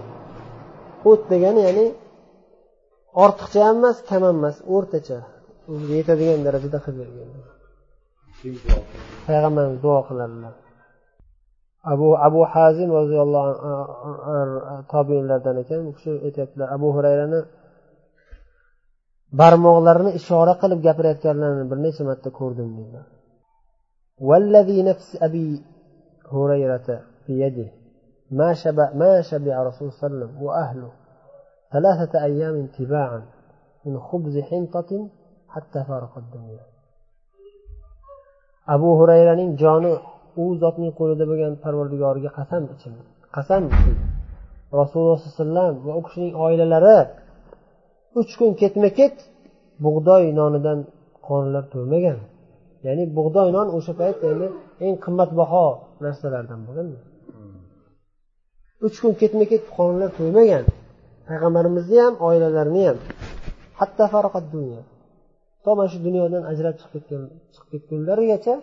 Qut 1.04 1.20
degani 1.32 1.60
ya'ni 1.68 1.86
ortiqcha 3.23 3.59
ham 3.67 3.75
emas 3.81 3.97
kam 4.09 4.21
ham 4.27 4.35
emas 4.41 4.57
o'rtacha 4.75 5.19
o'ziga 5.71 5.95
yetadigan 6.01 6.41
darajada 6.47 6.79
qilib 6.85 7.09
bergan 7.17 7.29
payg'ambarimiz 9.27 9.79
duo 9.85 9.99
qiladilar 10.09 10.53
abu 11.91 12.07
abu 12.27 12.41
hazin 12.53 12.89
roziyallohu 12.99 13.51
tobiinlardan 14.93 15.55
ekan 15.63 15.79
u 15.89 15.91
kishi 15.97 16.11
aytyaptilar 16.27 16.67
abu 16.75 16.87
hurayrani 16.95 17.39
barmoqlarini 19.39 20.11
ishora 20.19 20.53
qilib 20.61 20.79
gapirayotganlarini 20.87 21.65
bir 21.71 21.77
necha 21.85 22.03
marta 22.09 22.29
ko'rdim 22.39 22.69
deydilar 22.77 23.05
والذي 24.29 24.83
نفس 24.83 25.09
أبي 25.27 25.47
هريرة 26.35 26.87
بيده 27.27 27.69
ما 28.31 28.53
شبع 28.53 28.93
ما 28.93 29.21
شبع 29.21 29.63
رسول 29.63 29.81
الله 29.87 29.97
صلى 29.97 30.07
الله 30.07 30.25
عليه 30.25 30.25
وسلم 30.25 30.31
وأهله 30.45 30.91
ثلاثة 31.73 32.13
أيام 32.23 32.67
تباعا 32.77 33.21
من 33.85 33.99
خبز 33.99 34.35
حنطة 34.39 34.91
حتى 35.53 35.79
فارق 35.89 36.17
الدنيا 36.17 36.63
abu 38.67 38.89
hurayraning 38.99 39.51
joni 39.63 39.93
u 40.41 40.43
zotning 40.61 40.91
qo'lida 40.99 41.25
bo'lgan 41.31 41.53
parvardigoriga 41.63 42.31
qasam 42.37 42.63
ichim 42.73 42.93
qasam 43.35 43.63
rasululloh 44.79 45.17
sollallohu 45.19 45.35
alayhi 45.35 45.41
vasallam 45.41 45.73
va 45.87 45.93
u 45.99 46.01
kishining 46.05 46.33
oilalari 46.45 46.99
uch 48.19 48.31
kun 48.39 48.51
ketma 48.61 48.89
ket 48.99 49.15
bug'doy 49.85 50.23
nonidan 50.39 50.79
qornlar 51.27 51.63
to'ymagan 51.73 52.17
ya'ni 52.85 53.03
bug'doy 53.17 53.47
non 53.57 53.67
o'sha 53.77 53.93
payt 54.01 54.17
endi 54.29 54.47
eng 54.85 54.95
qimmatbaho 55.05 55.65
narsalardan 56.03 56.59
bo'lgan 56.67 56.87
uch 58.87 58.97
kun 59.01 59.13
ketma 59.21 59.45
ket 59.51 59.63
qornlar 59.75 60.09
to'ymagan 60.19 60.63
payg'ambarimizni 61.27 61.97
ham 62.05 62.13
oilalarini 62.27 62.83
ham 62.89 62.97
hatta 63.79 64.03
faraqat 64.13 64.45
dunyo 64.55 64.81
to 65.63 65.69
mana 65.77 65.89
shu 65.93 65.99
dunyodan 66.07 66.43
ajrab 66.51 66.75
chiqib 66.81 67.01
ketgan 67.03 67.23
chiqib 67.53 67.69
ketgunlarigacha 67.71 68.53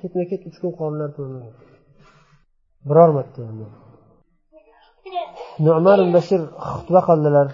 ketma 0.00 0.24
ket 0.30 0.42
uch 0.48 0.58
kun 0.62 0.72
qornlar 0.80 1.10
to'ymagan 1.16 1.54
biror 2.88 3.10
marta 3.16 3.40
ham 3.48 3.56
nu'man 5.66 5.98
ibn 6.02 6.12
bashir 6.18 6.40
xutba 6.72 7.00
qildilar 7.08 7.48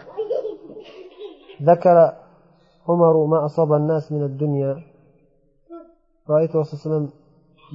ذكر 1.70 1.96
عمر 2.88 3.14
ما 3.32 3.38
أصاب 3.48 3.70
الناس 3.80 4.04
من 4.14 4.22
الدنيا 4.30 4.72
رأيت 6.32 6.52
رسول 6.56 6.62
الله 6.62 6.70
صلى 6.70 6.76
الله 6.76 6.82
عليه 6.82 6.88
وسلم 6.88 7.06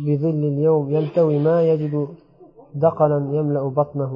بظل 0.06 0.42
اليوم 0.54 0.84
يلتوي 0.96 1.38
ما 1.48 1.58
يجد 1.70 1.96
دقلا 2.86 3.20
يملأ 3.38 3.64
بطنه 3.80 4.14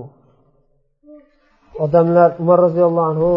odamlar 1.85 2.28
umar 2.42 2.59
roziyallohu 2.66 3.09
anhu 3.12 3.33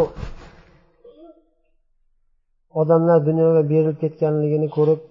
odamlar 2.81 3.19
dunyoga 3.29 3.62
berilib 3.72 3.98
ketganligini 4.03 4.67
ko'rib 4.77 5.01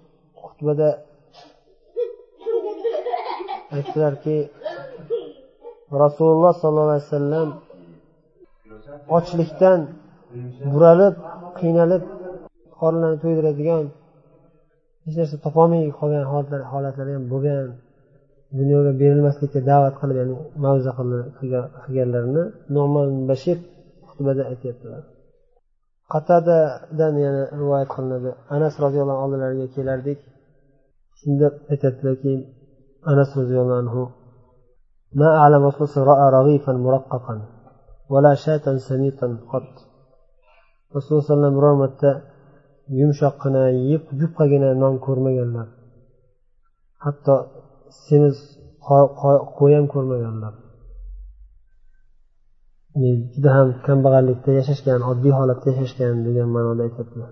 xutbada 0.43 0.89
aytdilarki 3.77 4.37
rasululloh 6.03 6.53
sollallohu 6.63 6.91
alayhi 6.91 7.07
vasallam 7.09 7.49
ochlikdan 9.17 9.81
buralib 10.73 11.15
qiynalib 11.59 12.03
qornlarini 12.81 13.19
to'ydiradigan 13.25 13.85
hech 15.05 15.17
narsa 15.21 15.37
topolmay 15.47 15.83
qolgan 16.01 16.25
holatlar 16.73 17.07
ham 17.15 17.25
bo'lgan. 17.33 17.69
dunyoga 18.60 18.92
berilmaslikka 19.02 19.60
da'vat 19.70 19.96
qilib 20.02 20.16
ya'ni 20.22 20.36
mavza 20.66 20.92
qilganlarini 21.84 22.44
nomon 22.76 23.08
bashir 23.30 23.58
xutbada 24.10 24.44
aytyaptilar 24.52 25.04
qatadadan 26.14 27.14
yana 27.26 27.44
rivoyat 27.62 27.90
qilinadi 27.96 28.30
anas 28.56 28.74
roziyallohu 28.84 29.20
anhu 29.24 29.26
oldilariga 29.26 29.68
kelardik 29.76 30.20
shunda 31.20 31.48
aytyaptilarki 31.72 32.34
anas 33.12 33.30
roziyallohu 33.40 33.82
anhu 33.86 34.04
ما 35.22 35.30
أعلم 35.42 35.64
رسول 35.66 36.04
رأى 36.12 36.26
رغيفا 36.38 36.74
مرققا 36.86 37.36
ولا 38.14 38.34
شاة 38.46 38.66
سميقا 38.90 39.28
قط 39.52 39.74
rasululloh 40.96 41.22
alayhi 41.22 41.34
vasallam 41.34 41.54
biror 41.58 41.76
marta 41.84 42.12
yumshoqqina 43.00 43.64
yupqagina 44.22 44.70
non 44.84 44.94
ko'rmaganlar 45.06 45.68
hatto 47.06 47.36
seni 48.07 48.29
qo'yam 49.59 49.85
ko'rmaganlar. 49.95 50.55
Juda 53.35 53.51
ham 53.57 53.69
kambag'allikda 53.87 54.51
yashashgan 54.61 55.01
oddiy 55.11 55.33
holatda 55.39 55.67
yashashgan 55.73 56.25
degan 56.27 56.49
ma'noda 56.55 56.83
aytyaptilar 56.87 57.31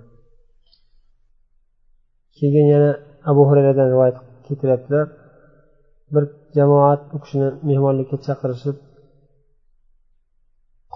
keyin 2.39 2.67
yana 2.75 2.91
abu 3.31 3.43
hurayradan 3.49 3.89
rivoyat 3.93 4.17
keltiryaptilar. 4.47 5.07
Bir 6.15 6.25
jamoat 6.57 7.01
u 7.15 7.17
kishini 7.23 7.49
mehmonlikka 7.69 8.17
chaqirishib 8.27 8.77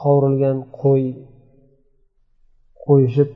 qovurilgan 0.00 0.56
qo'y 0.80 1.04
qo'yishib 2.84 3.30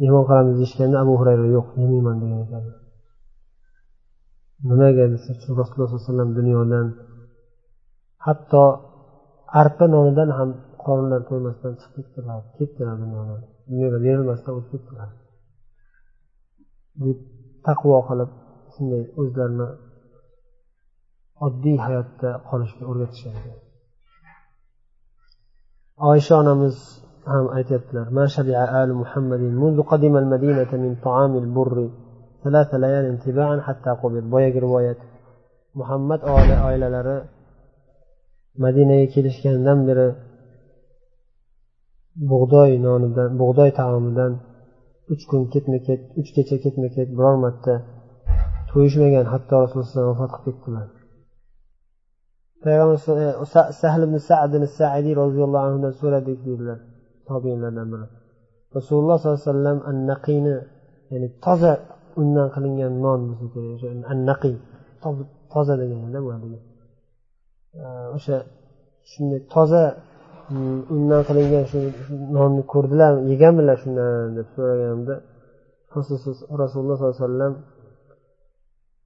mehmon 0.00 0.24
qilamiz 0.28 0.54
deyishganda 0.60 0.96
abu 1.04 1.12
hurayra 1.20 1.46
yo'q 1.56 1.66
yemayman 1.82 2.16
degan 2.22 2.40
ekanlar 2.46 2.83
nimaga 4.69 5.05
desa 5.13 5.29
rasululloh 5.33 5.67
sollallohu 5.69 5.89
alayhi 5.93 6.05
vasallam 6.07 6.31
dunyodan 6.39 6.87
hatto 8.25 8.63
arpa 9.61 9.85
nonidan 9.93 10.29
ham 10.37 10.49
qorinlar 10.83 11.21
to'ymasdan 11.29 11.73
chiqib 11.81 12.05
ketdilar 12.05 12.39
ketdilar 12.57 12.95
dunyodan 13.03 13.41
dunyoga 13.69 13.97
berilmasdan 14.05 14.53
o'tib 14.59 14.71
ketdilar 14.73 15.09
bu 16.99 17.09
taqvo 17.67 17.97
qilib 18.09 18.31
shunday 18.73 19.03
o'zlarini 19.21 19.69
oddiy 21.45 21.77
hayotda 21.85 22.29
qolishga 22.49 22.83
o'rgatishgan 22.91 23.35
oysha 26.11 26.33
onamiz 26.41 26.75
ham 27.31 27.45
aytyaptilar 27.57 28.05
ما 28.17 28.25
شبع 28.35 28.57
آل 28.81 28.89
محمد 29.01 29.41
منذ 29.63 29.77
قدم 29.91 30.13
المدينة 30.23 30.71
من 30.83 30.91
طعام 31.05 31.33
البر 31.43 31.77
boyagi 34.32 34.58
rivoyat. 34.66 35.00
Muhammad 35.80 36.20
oila 36.34 36.56
oilalari 36.68 37.16
madinaga 38.64 39.06
kelishganidan 39.14 39.78
beri 39.88 40.08
bug'doy 42.30 42.70
nonidan 42.86 43.30
bug'doy 43.40 43.70
taomidan 43.80 44.32
uch 45.12 45.22
kun 45.30 45.42
ketma 45.52 45.78
ket 45.86 46.00
uch 46.20 46.30
kecha 46.36 46.56
ketma 46.64 46.88
ket 46.96 47.08
biror 47.16 47.36
marta 47.44 47.74
to'yishmagan. 48.70 49.24
Hatto 49.32 49.54
rasululloh 49.62 50.06
vafot 50.10 50.30
qilib 50.34 50.56
ketdilar. 50.58 50.88
Payg'ambar 52.62 52.98
sahl 53.82 54.02
ibn 54.06 54.16
saidiy 54.78 55.14
roziyallohu 55.22 55.64
anhudan 55.68 55.92
so'radik 56.00 56.38
deydilar 56.46 56.78
tobiinlardan 57.28 57.86
biri. 57.92 58.06
Rasululloh 58.76 59.16
sollallohu 59.18 59.40
alayhi 59.40 59.50
vasallam 59.52 59.78
annaqiyni 59.90 60.56
ya'ni 61.12 61.28
toza 61.44 61.72
undan 62.20 62.48
qilingan 62.54 62.92
non 63.04 63.20
bo'lsa 63.28 63.46
kerak 63.54 64.04
annaqiy 64.12 64.56
toza 65.52 65.74
deganida 65.80 66.18
bu 66.24 66.30
o'sha 68.16 68.36
shunday 69.10 69.40
toza 69.54 69.82
mm, 70.54 70.78
undan 70.94 71.22
qilingan 71.28 71.64
shu 71.70 71.78
nonni 72.36 72.62
ko'rdilarmi 72.72 73.20
yeganmilar 73.32 73.76
shundan 73.82 74.28
deb 74.38 74.46
so'raganimda 74.54 75.14
rasululloh 76.62 76.66
sollallohu 76.72 77.04
alayhi 77.06 77.22
vasallam 77.22 77.52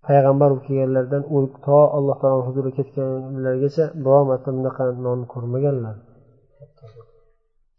payg'ambar 0.06 0.48
bo'lib 0.50 0.64
kelganlaridan 0.68 1.22
to 1.66 1.78
alloh 1.96 2.16
taolo 2.22 2.42
huzuriga 2.48 2.76
ketganlarigacha 2.78 3.84
biror 4.04 4.22
marta 4.30 4.48
bunaqa 4.56 4.82
nonni 5.06 5.26
ko'rmaganlar. 5.34 5.96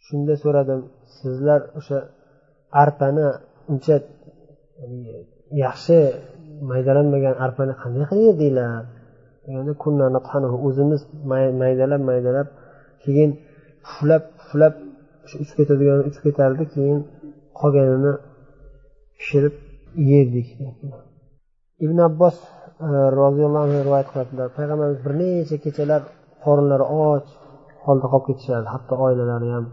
Shunda 0.06 0.34
so'radim 0.44 0.80
sizlar 1.18 1.60
o'sha 1.80 1.98
arpani 2.84 3.28
uncha 3.72 3.96
yaxshi 5.64 5.98
maydalanmagan 6.72 7.36
arpani 7.46 7.74
qanday 7.82 8.04
qilib 8.10 8.26
yedinglar 8.30 8.84
deganda 9.46 10.50
o'zimiz 10.68 11.02
maydalab 11.62 12.02
maydalab 12.10 12.48
keyin 13.04 13.30
puflab 13.86 14.24
puflab 14.40 14.74
uchib 15.26 15.56
ketadigan 15.60 16.00
uchib 16.10 16.24
ketardi 16.28 16.64
keyin 16.74 17.00
qolganini 17.60 18.14
pishirib 19.18 19.56
yerdik. 20.12 20.48
Ibn 21.86 21.98
abbos 22.10 22.36
e, 22.88 22.90
roziyallohu 23.22 23.64
anhu 23.68 23.80
rivoyat 23.88 24.08
qiladilar 24.12 24.48
payg'ambarimiz 24.58 25.00
bir 25.06 25.14
necha 25.22 25.58
kechalar 25.66 26.02
qorinlari 26.46 26.86
och 27.06 27.26
holda 27.86 28.08
qolib 28.14 28.26
ketishardi. 28.30 28.68
Hatto 28.76 28.94
oilalari 29.06 29.50
ham 29.56 29.66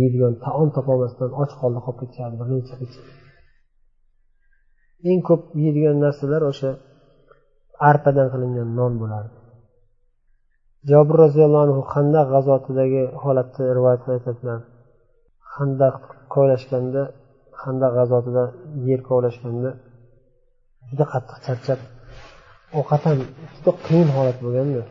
yeydigan 0.00 0.34
taom 0.44 0.68
topolmasdan 0.76 1.30
och 1.42 1.52
holda 1.60 1.80
qolib 1.86 1.98
ketishardi 2.02 2.36
bir 2.40 2.48
necha 2.54 2.74
kecha. 2.82 3.00
Eng 5.08 5.20
ko'p 5.28 5.42
yeydigan 5.62 5.96
narsalar 6.04 6.42
o'sha 6.50 6.70
arpadan 7.90 8.28
qilingan 8.32 8.68
non 8.78 8.92
bo'lardi. 9.02 9.36
Jobir 10.90 11.16
roziyallohu 11.24 11.64
anhu 11.66 11.82
handaq 11.94 12.26
g'azotidagi 12.34 13.02
holatni 13.22 13.64
rivoyat 13.76 14.00
qilib 14.04 14.16
aytadilar 14.18 14.58
handaq 15.56 15.94
kovlashganda 16.34 17.02
handaq 17.62 17.92
g'azotida 17.98 18.44
yer 18.88 19.00
kovlashganda 19.08 19.70
juda 20.88 21.04
qattiq 21.12 21.38
charchab 21.46 21.80
ovqat 22.78 23.02
ham 23.08 23.18
juda 23.56 23.72
qiyin 23.86 24.08
holat 24.16 24.38
bo'lganda 24.44 24.82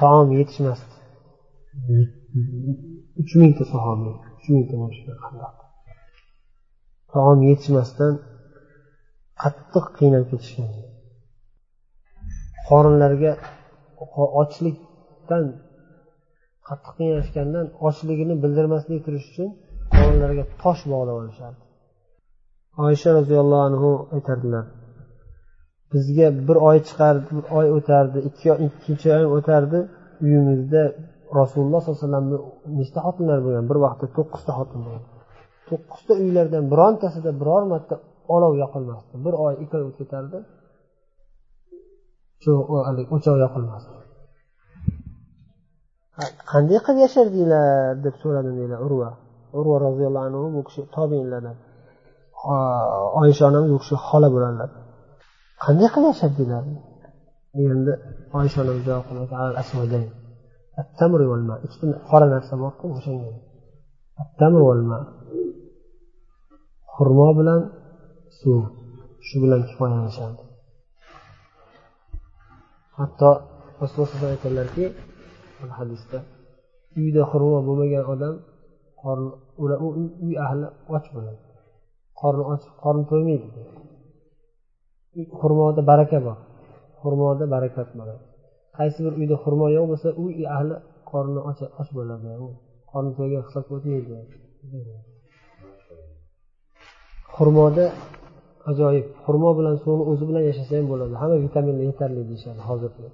taom 0.00 0.28
yetishmasdi. 0.38 0.94
Uch 3.20 3.32
mingta 3.40 3.64
sahobiy 3.72 4.14
uch 4.38 4.46
mingta 4.54 4.76
taom 7.12 7.38
yetishmasdan 7.48 8.14
qattiq 9.42 9.86
qiynalib 9.98 10.28
ketishgan. 10.32 10.68
Qorinlariga 12.68 13.32
ochlikdan 14.40 15.44
qattiq 16.68 16.92
qiynalishgandan 16.98 17.66
ochligini 17.88 18.34
bildirmaslik 18.42 19.00
turish 19.06 19.26
uchun 19.30 19.48
qorinlariga 19.96 20.44
tosh 20.62 20.82
bog'lab 20.92 21.16
olishardi. 21.22 21.62
Oysha 22.86 23.10
roziyallohu 23.18 23.64
anhu 23.68 23.90
aytardilar 24.16 24.64
bizga 25.92 26.26
bir 26.48 26.56
oy 26.68 26.78
chiqardi 26.88 27.28
bir 27.36 27.44
oy 27.58 27.66
o'tardi 27.76 28.18
ikki 28.28 28.46
ikkinchi 28.66 29.08
oy 29.18 29.24
o'tardi 29.36 29.78
uyimizda 30.24 30.82
rasululloh 31.40 31.80
sollallohu 31.82 31.98
alayhi 32.00 32.06
vasallamni 32.06 32.38
nechta 32.78 32.98
xotinlar 33.06 33.38
bo'lgan? 33.44 33.64
Bir 33.70 33.78
vaqtda 33.84 34.06
to'qqizta 34.16 34.52
xotin 34.58 34.80
bo'lgan. 34.86 35.04
To'qqizta 35.68 36.12
uylardan 36.24 36.64
birontasida 36.72 37.30
biror 37.40 37.62
marta 37.72 37.94
olov 38.34 38.52
yoqilmasdi. 38.62 39.14
Bir 39.24 39.34
oy 39.44 39.54
ikki 39.62 39.74
oy 39.78 39.84
o'tib 39.88 39.98
ketardi. 40.00 40.38
O'choq 43.16 43.36
yoqilmasdi. 43.44 43.94
Qanday 46.52 46.78
qilib 46.84 47.00
yashardinglar 47.06 47.66
deb 48.04 48.14
so'radim 48.22 48.54
deydilar 48.58 48.80
urva. 48.86 49.10
Urva 49.58 49.76
roziyallohu 49.86 50.26
anhu 50.28 50.46
bu 50.56 50.60
kishi 50.68 50.82
tobeinlardan 50.96 51.56
oysha 53.20 53.42
onamiz 53.50 53.70
u 53.76 53.78
kishi 53.82 53.96
xola 54.08 54.28
bo'ladilar 54.34 54.70
qanday 55.64 55.88
qilib 55.94 56.08
yashardinglar? 56.12 56.62
Deganda 57.56 57.92
oysha 58.38 58.58
onamiz 58.64 58.82
javob 58.88 59.04
qiladi 59.08 60.00
ikkita 61.66 61.86
qora 62.10 62.26
narsa 62.34 62.54
borku 62.62 62.84
o'shanga. 62.96 63.30
Xurmo 66.94 67.28
bilan 67.38 67.60
suv 68.38 68.62
shu 69.26 69.36
bilan 69.42 69.60
kifoyalanishadi 69.68 70.42
hatto 72.98 73.30
rasululloh 73.80 74.30
aytadilarki 74.34 74.84
hadisda 75.78 76.18
uyda 77.00 77.22
xurmo 77.30 77.58
bo'lmagan 77.66 78.04
odam 78.14 78.34
qorni 79.02 79.30
u 79.84 79.88
uy 80.24 80.34
ahli 80.46 80.66
och 80.94 81.04
bo'ladi. 81.14 81.40
Qorni 82.20 82.42
och 82.52 82.62
qorni 82.82 83.04
to'ymaydi 83.10 83.48
xurmoda 85.40 85.80
baraka 85.90 86.18
bor. 86.26 86.38
Xurmoda 87.02 87.44
barakat 87.54 87.88
bo'ladi. 87.98 88.24
Qaysi 88.76 88.98
bir 89.04 89.12
uyda 89.20 89.36
xurmo 89.44 89.66
yo'q 89.76 89.86
bo'lsa 89.90 90.08
uy 90.22 90.34
ahli 90.56 90.76
qorni 91.10 91.40
och 91.80 91.88
bo'ladi. 91.96 92.28
Qorni 92.90 93.10
to'ygan 93.18 93.42
hisobga 93.46 93.72
o'tmaydi. 93.76 94.14
Xurmoda 97.34 97.84
ajoyib 98.71 99.05
xurmo 99.25 99.49
bilan 99.59 99.75
suvni 99.83 100.03
o'zi 100.11 100.23
bilan 100.29 100.43
yashasa 100.49 100.73
ham 100.79 100.85
bo'ladi 100.91 101.13
hamma 101.21 101.37
vitaminlar 101.45 101.85
yetarli 101.89 102.21
deyishadi 102.29 102.61
hozirgi 102.69 103.07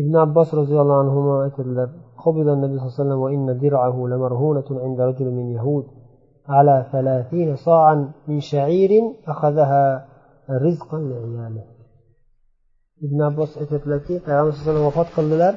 ibn 0.00 0.14
abbos 0.24 0.48
roziyallohu 0.60 1.00
anhu 1.04 1.20
aytadilar 1.46 1.90
قبض 2.24 2.48
النبي 2.56 2.74
صلى 2.78 2.86
الله 2.86 2.94
عليه 2.94 3.02
وسلم 3.04 3.20
وإن 3.26 3.46
درعه 3.64 3.96
لمرهونة 4.12 4.68
عند 4.84 4.98
رجل 5.10 5.28
من 5.38 5.46
يهود 5.56 5.86
على 6.54 6.76
ثلاثين 6.92 7.48
صاعا 7.66 7.96
من 8.28 8.38
شعير 8.52 8.90
أخذها 9.32 9.84
رزقا 10.64 10.98
لعياله 11.10 11.64
ibn 13.06 13.18
abbos 13.30 13.50
aytyaptilarki 13.62 14.14
payg'ambar 14.26 14.52
sallallohu 14.52 14.64
alayhi 14.64 14.70
vasallam 14.70 14.86
vafot 14.90 15.08
qildilar 15.16 15.54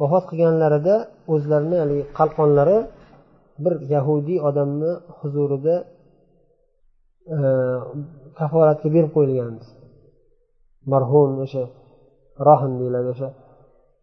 vafot 0.00 0.24
qilganlarida 0.30 0.94
o'zlarini 1.34 1.76
haligi 1.82 2.04
qalqonlari 2.18 2.78
bir 3.63 3.73
yahudiy 3.95 4.39
odamni 4.49 4.91
huzurida 5.17 5.75
e, 7.35 7.37
kaforatga 8.39 8.87
berib 8.95 9.11
qo'yilgan 9.15 9.55
marhum 10.91 11.31
o'sha 11.45 11.63
rohin 12.47 12.73
deyiladi 12.79 13.07
o'sha 13.13 13.29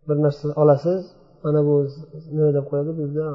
bir 0.07 0.16
narsa 0.25 0.47
olasiz 0.62 1.01
mana 1.42 1.61
bu 1.69 1.75
nima 2.35 2.51
deb 2.57 2.64
qo'yadi 2.71 2.90
bizda 3.01 3.27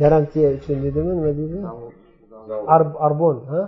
garantiya 0.00 0.48
uchun 0.58 0.76
deydimi 0.84 1.12
nima 1.18 1.32
deydi 1.38 1.58
arbon 3.06 3.36
ha? 3.52 3.60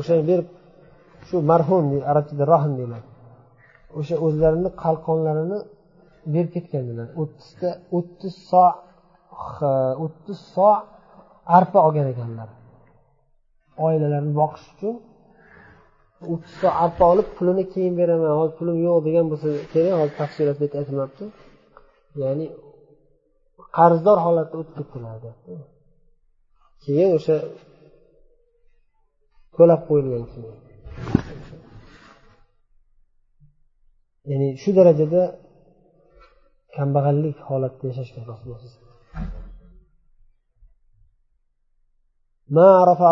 O'shani 0.00 0.22
berib 0.30 0.48
shu 1.28 1.36
marhum 1.50 1.84
arabchada 2.10 2.44
rohin 2.52 2.72
deyiladi. 2.78 3.08
O'sha 3.98 4.16
o'zlarini 4.26 4.70
qalqonlarini 4.82 5.58
berib 6.32 6.50
ketgandilar. 6.56 7.08
O'ttizta 7.22 7.70
o'ttiz 7.96 8.34
so 8.50 8.64
o'ttiz 10.04 10.38
so 10.54 10.68
arpa 11.56 11.78
olgan 11.86 12.06
ekanlar. 12.12 12.48
Oilalarini 13.86 14.34
boqish 14.40 14.66
uchun 14.74 14.94
o'ttiz 16.32 16.54
so 16.60 16.68
arpa 16.84 17.04
olib 17.12 17.28
pulini 17.36 17.64
keyin 17.74 17.94
beraman 18.00 18.32
hozir 18.38 18.54
pulim 18.58 18.76
yo'q 18.86 18.98
degan 19.06 19.26
bo'lsa 19.30 19.48
kerak 19.72 19.94
hozir 20.00 20.14
tafsilot 20.20 20.56
bu 20.60 20.64
yerda 20.64 20.78
aytilmabdi. 20.82 21.24
Ya'ni 22.22 22.46
qarzdor 23.78 24.18
holatda 24.26 24.54
o'tib 24.60 24.74
ketdilar 24.78 25.16
keyin 26.84 27.10
o'sha 27.18 27.36
to'lab 29.56 29.80
qo'yilgan 29.88 30.24
keyin. 30.32 30.56
Ya'ni 34.30 34.48
shu 34.62 34.70
darajada 34.78 35.22
kambag'allik 36.76 37.36
holatda 37.48 37.84
yashashga 37.90 38.20
nasib 38.30 38.46
bo'lsin 38.52 38.72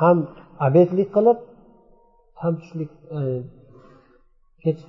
ham 0.00 0.16
obedlik 0.66 1.08
qilib 1.16 1.38
ham 2.42 2.52
tushlik 2.60 2.90
e, 3.18 3.20
kech 4.62 4.80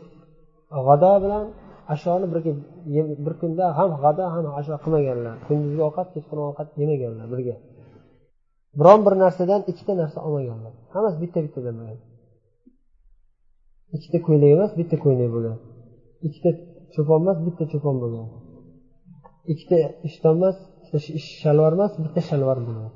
g'ada 0.88 1.12
bilan 1.24 1.46
ashoni 1.94 2.26
birga 2.34 2.52
bir 3.26 3.34
kunda 3.42 3.66
ham 3.78 3.90
g'ada 4.04 4.26
ham 4.34 4.46
asho 4.60 4.76
qilmaganlar. 4.84 5.36
Kunduzgi 5.48 5.82
ovqat 5.90 6.08
kechqurun 6.16 6.46
ovqat 6.52 6.68
yemaganlar 6.82 7.28
birga. 7.34 7.56
Biron 8.80 9.00
bir 9.06 9.14
narsadan 9.24 9.62
ikkita 9.72 9.94
narsa 10.02 10.20
olmaganlar 10.28 10.74
hammasi 10.94 11.18
bitta 11.24 11.40
bittadan 11.46 11.76
bo'lgan 11.80 12.00
ikkita 13.96 14.20
ko'ylak 14.28 14.50
emas 14.56 14.72
bitta 14.80 14.96
ko'ylak 15.04 15.30
bo'lgan. 15.36 15.58
Ikkita 16.28 16.50
cho'pon 16.94 17.20
emas 17.24 17.38
bitta 17.48 17.64
cho'pon 17.72 17.96
bo'lgan. 18.04 18.28
Ikkita 19.52 19.78
ishton 20.08 20.36
emas 20.40 20.58
ikkita 20.84 21.00
shalvar 21.42 21.72
emas 21.78 21.92
bitta 22.04 22.22
shalvar 22.30 22.58
bo'lgan. 22.68 22.92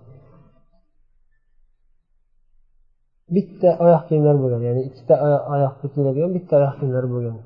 Bitta 3.35 3.69
oyoq 3.85 4.03
kiyimlar 4.07 4.35
bo'lgan 4.43 4.61
ya'ni 4.67 4.81
ikkita 4.89 5.15
oyoqda 5.53 5.85
kiyiladigan 5.93 6.31
bitta 6.37 6.53
oyoq 6.59 6.75
kiyimlar 6.79 7.05
bo'lgan. 7.13 7.37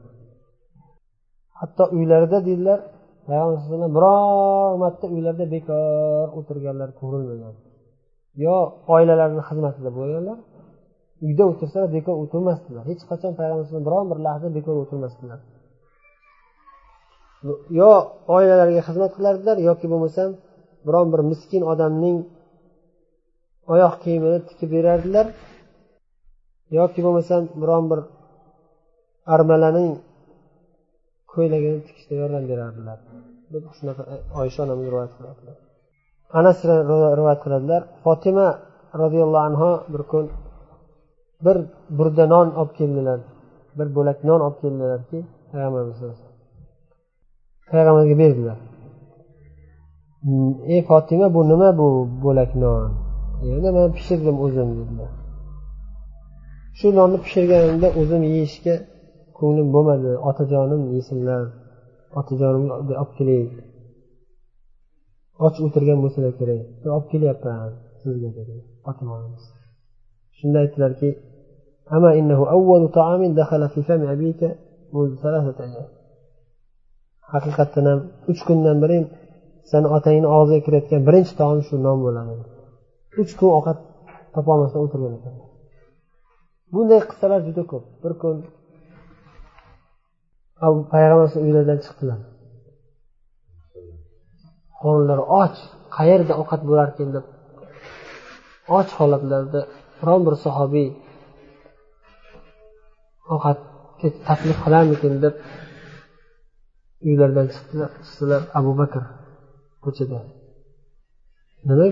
Hatto 1.60 1.84
uylarida 1.96 2.38
deydilar 2.48 2.80
payg'ambar 3.28 3.60
alayhi 3.76 3.94
biror 3.98 4.72
marta 4.84 5.06
uylarida 5.16 5.46
bekor 5.56 6.28
o'tirganlar 6.40 6.90
ko'rilmagan. 7.00 7.56
Yo 8.46 8.56
oilalarini 8.96 9.44
xizmatida 9.50 9.90
bo'lganlar 9.98 10.38
uyda 11.26 11.44
o'tirsalar 11.52 11.90
bekor 11.98 12.16
o'tirmasdilar. 12.24 12.84
Hech 12.92 13.04
qachon 13.10 13.34
payg'ambar 13.40 13.82
biron 13.88 14.06
bir 14.12 14.18
lahza 14.26 14.48
bekor 14.58 14.76
o'tirmasdilar. 14.84 15.40
Yo 17.80 17.92
oilalariga 18.36 18.82
xizmat 18.88 19.12
qilardilar 19.18 19.58
yoki 19.70 19.86
bo'lmasam 19.92 20.30
biron 20.88 21.08
bir 21.14 21.22
miskin 21.32 21.62
odamning 21.72 22.18
oyoq 23.74 23.94
kiyimini 24.04 24.40
tikib 24.50 24.70
berardilar 24.76 25.28
yoki 26.80 27.00
bo'lmasam 27.06 27.42
biron 27.62 27.84
bir 27.92 28.00
armalaning 29.36 29.92
ko'ylagini 31.34 31.80
tikishda 31.88 32.14
yordam 32.22 32.44
berardilar. 32.52 32.98
Deb 33.54 33.64
shunaqa 33.78 34.04
oysha 34.42 34.60
onamiz 34.66 34.86
rivoyat 34.92 35.14
qilyaptilar 35.18 35.58
anas 36.40 36.58
rivoyat 37.18 37.40
qiladilar. 37.44 37.82
Fotima 38.04 38.48
roziyallohu 39.02 39.46
anhu 39.50 39.70
bir 39.94 40.04
kun 40.12 40.26
bir 41.46 41.58
burda 41.98 42.26
non 42.34 42.48
olib 42.60 42.74
keldilar. 42.80 43.20
Bir 43.78 43.88
bo'lak 43.96 44.18
non 44.30 44.40
olib 44.46 44.58
keldilarki 44.64 45.18
payg'ambarimiz 45.52 46.00
payg'ambarga 47.72 48.16
berdilar. 48.24 48.58
Ey 50.74 50.82
fotima 50.90 51.28
bu 51.36 51.42
nima 51.52 51.70
bu 51.80 51.88
bo'lak 52.26 52.52
non? 52.64 52.92
Endi 53.54 53.70
man 53.78 53.90
pishirdim 53.98 54.36
o'zim 54.46 54.70
dedilar. 54.80 55.12
Shu 56.78 56.88
nonni 57.00 57.18
pishirganimda 57.26 57.88
o'zim 58.02 58.22
yeyishga 58.32 58.76
ko'nglim 59.38 59.68
bo'lmadi 59.76 60.12
otajonim 60.30 60.82
yesinlar 60.96 61.42
otajonimga 62.20 62.74
olib 63.02 63.12
kelay 63.18 63.44
och 65.45 65.55
o'tirgan 65.67 65.99
bo'lsalar 66.05 66.33
kerak 66.41 66.61
olib 66.95 67.07
kelyapman 67.13 67.71
sizga 68.03 68.31
dedi 68.39 68.57
fotima 68.85 69.11
onamiz 69.19 69.45
shunda 70.39 70.59
aytdilarki 70.65 71.11
أما 71.97 72.11
إنه 72.21 72.51
أول 72.57 72.83
طعام 72.89 73.35
دخل 73.35 73.69
في 73.69 73.81
فم 73.89 74.03
أبيك 74.15 74.41
منذ 74.93 75.13
ثلاثة 75.25 75.65
أيام 75.65 75.89
haqiqatdan 77.33 77.87
ham 77.91 78.01
uch 78.31 78.41
kundan 78.49 78.77
beri 78.83 78.99
sani 79.71 79.89
otangni 79.97 80.29
og'ziga 80.37 80.61
kirayotgan 80.67 81.03
birinchi 81.09 81.33
taom 81.41 81.59
shu 81.67 81.75
non 81.87 81.99
bo'ladi 82.05 82.35
uch 83.23 83.33
kun 83.39 83.51
ovqat 83.59 83.79
topolmasdan 84.35 84.81
o'tirgan 84.85 85.13
ekan 85.19 85.35
bunday 86.73 87.01
qissalar 87.11 87.41
juda 87.49 87.63
ko'p 87.73 87.85
bir 88.03 88.13
kun 88.23 88.37
payg'ambar 90.93 91.29
uylaridan 91.47 91.79
chiqdilar 91.85 92.21
Qo'llari 94.82 95.24
och 95.42 95.56
qayerda 95.98 96.34
ovqat 96.42 96.62
bo'larkan 96.70 97.10
deb 97.16 97.26
och 98.78 98.90
holatlarida 99.00 99.62
biron 100.00 100.22
bir 100.28 100.36
sahobiy 100.46 100.88
ovqat 103.34 103.60
taklif 104.28 104.58
qilarmikin 104.66 105.14
deb 105.24 105.36
uylaridan 107.08 107.48
chiqdilar 107.54 107.92
chiqdilar 108.06 108.42
abu 108.60 108.72
bakr 108.82 109.04
ko'chada. 109.84 110.20
Nima 111.68 111.88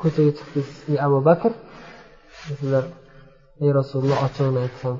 ko'chaga 0.00 0.32
chiqdingiz 0.38 0.76
ey 0.90 0.98
abu 1.06 1.18
bakr? 1.28 1.52
Sizlar 2.44 2.84
ey 3.64 3.70
rasululloh 3.78 4.20
ochig'ini 4.26 4.60
aytsam 4.66 4.96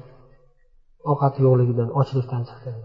ovqat 1.10 1.34
yo'qligidan 1.44 1.88
ochlikdan 2.00 2.42
chiqdim 2.48 2.76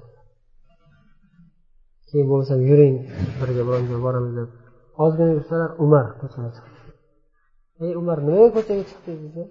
keyin 2.11 2.27
bo'lmasam 2.31 2.59
yuring 2.69 2.95
birga 3.39 3.61
biron 3.67 3.83
joyga 3.89 4.01
boramiz 4.05 4.33
deb. 4.39 4.49
Ozgina 5.03 5.31
yursalar 5.37 5.71
umar 5.85 6.05
ko'chaga 6.21 6.49
chiqdi. 6.55 6.77
Ey 7.83 7.91
umar 8.01 8.17
nimaga 8.25 8.49
ko'chaga 8.57 8.83
chiqdingiz 8.89 9.21
desa? 9.35 9.43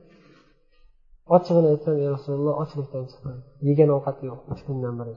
Ochig'ini 1.36 1.68
aytsam 1.72 1.94
ey 2.02 2.08
rasululloh 2.16 2.54
ochlikdan 2.62 3.04
chiqdim 3.10 3.36
yegan 3.68 3.90
ovqat 3.96 4.18
yo'q 4.28 4.40
uch 4.52 4.60
kundan 4.66 4.94
beri. 5.00 5.14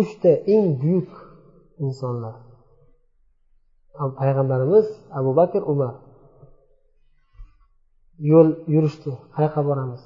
Uchta 0.00 0.32
eng 0.54 0.66
buyuk 0.82 1.10
insonlar. 1.84 2.34
Payg'ambarimiz 4.20 4.86
abu 5.18 5.30
bakr 5.40 5.62
umar. 5.72 5.94
Yo'l 8.30 8.48
yurishdi. 8.74 9.12
Qayoqqa 9.34 9.62
boramiz? 9.68 10.02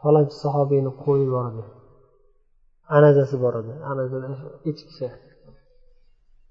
Falonchi 0.00 0.36
sahobiyni 0.44 0.90
qo'yi 1.04 1.26
bor 1.34 1.46
anazasi 2.96 3.36
bor 3.44 3.54
edi. 3.60 3.72
Anazada 3.90 4.28
echkicha 4.70 5.08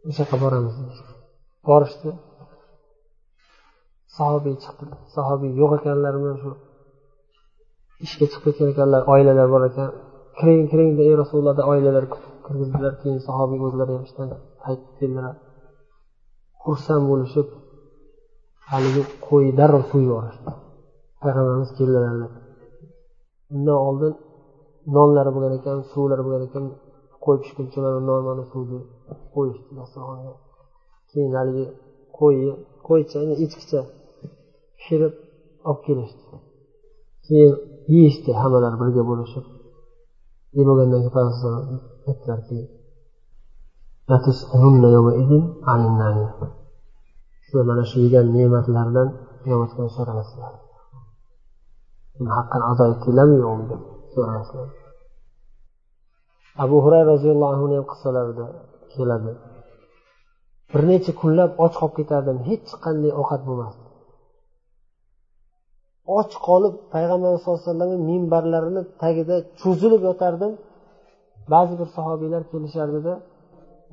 o'sha 0.08 0.22
yoqqa 0.24 0.38
boramiz. 0.44 0.76
Borishdi. 1.68 2.10
Sahobiy 4.18 4.56
chiqdi. 4.64 4.86
Sahobiy 5.16 5.52
yo'q 5.62 5.72
ekanlarmi 5.80 6.32
shu 6.42 6.52
ishga 8.06 8.26
chiqib 8.32 8.44
ketgan 8.46 8.70
ekanlar 8.74 9.02
oilalar 9.14 9.48
bor 9.54 9.64
ekan. 9.70 9.90
Kiring 10.38 10.64
kiring 10.72 10.90
ey 11.06 11.14
rasululloh 11.22 11.56
oilalar 11.74 12.06
kirgizdilar 12.46 12.94
keyin 13.02 13.20
sahobiy 13.28 13.60
o'zlari 13.68 13.92
ham 13.96 14.04
ishdan 14.08 14.28
qaytib 14.64 14.92
keldilar. 15.00 15.36
Xursand 16.64 17.04
bo'lishib 17.12 17.48
haligi 18.72 19.04
qo'yni 19.28 19.54
darrov 19.60 19.84
so'yib 19.92 20.08
yuborishdi. 20.10 20.52
Payg'ambarimiz 21.22 21.72
keldilar 21.78 22.14
deb 22.24 22.34
undan 23.56 23.78
oldin 23.88 24.14
nonlari 24.96 25.32
bo'lgan 25.36 25.54
ekan 25.60 25.78
suvlari 25.92 26.22
bo'lgan 26.26 26.44
ekan 26.48 26.66
qo'y 27.24 27.38
pishguncha 27.44 27.80
mana 27.86 28.00
non 28.10 28.22
mana 28.30 28.44
suvni 28.52 28.80
qo'yishdi 29.36 29.72
dasturxonga. 29.80 30.34
Keyin 31.10 31.34
haligi 31.40 31.66
qo'yni 32.20 32.52
qo'ycha 32.88 33.18
echkicha 33.46 33.82
pishirib 34.78 35.14
olib 35.70 35.82
kelishdi. 35.88 36.24
Keyin 37.26 37.54
yeyishdi 37.94 38.32
hammalari 38.42 38.78
birga 38.82 39.04
bo'lishib. 39.10 39.46
Yeb 40.58 40.66
bo'lgandan 40.70 41.00
keyin 41.02 41.14
payg'ambar 41.18 41.54
aytdilarki 42.10 42.60
sizlar 47.52 47.66
mana 47.70 47.84
shu 47.90 47.98
yegan 48.06 48.28
ne'matlardan 48.36 49.08
qiyomat 49.44 49.72
kuni 49.76 49.90
so'ralasizlar 49.98 50.54
haqqini 52.38 52.64
ado 52.72 52.84
etdinglarmi 52.94 53.38
yo'qmi 54.18 54.66
abu 56.64 56.78
hurayra 56.84 57.08
roziyallohu 57.14 57.52
anhuni 57.56 57.76
ham 57.80 57.86
qissalarida 57.92 58.46
keladi. 58.94 59.32
Bir 60.72 60.82
necha 60.92 61.12
kunlab 61.22 61.52
och 61.64 61.74
qolib 61.80 61.94
ketardim 62.00 62.38
hech 62.50 62.70
qanday 62.86 63.12
ovqat 63.22 63.42
bo'lmasdi. 63.48 63.86
Och 66.18 66.32
qolib 66.48 66.74
payg'ambar 66.94 67.30
sallallohu 67.32 67.62
alayhi 67.62 67.70
vasallamni 67.70 67.98
minbarlarini 68.10 68.82
tagida 69.02 69.36
cho'zilib 69.62 70.02
yotardim. 70.10 70.52
Ba'zi 71.54 71.74
bir 71.80 71.88
sahobiylar 71.98 72.42
kelishardida 72.52 73.14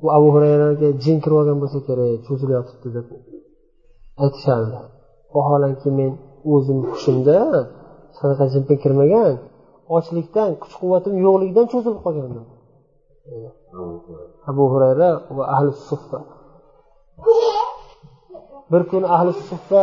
bu 0.01 0.07
abu 0.17 0.27
hurayraga 0.35 0.89
jin 1.03 1.17
kirib 1.23 1.37
olgan 1.41 1.57
bo'lsa 1.63 1.79
kerak 1.87 2.09
cho'zilib 2.27 2.53
yotibdi 2.57 2.89
deb 2.97 3.07
aytishardi. 4.23 4.77
Vaholanki 5.35 5.89
men 5.99 6.11
o'zim 6.53 6.79
hushimda 6.89 7.37
sadaqa 8.19 8.45
jin 8.53 8.63
kirmagan 8.83 9.33
ochlikdan 9.97 10.51
kuch 10.61 10.75
quvvatim 10.81 11.13
yo'qligidan 11.25 11.65
cho'zilib 11.71 12.01
qolganman 12.05 12.45
abu 14.49 14.63
hurayra 14.71 15.09
va 15.37 15.43
ahli 15.55 15.71
suffa 15.89 16.19
bir 18.71 18.81
kuni 18.91 19.07
ahli 19.15 19.31
suffa 19.49 19.81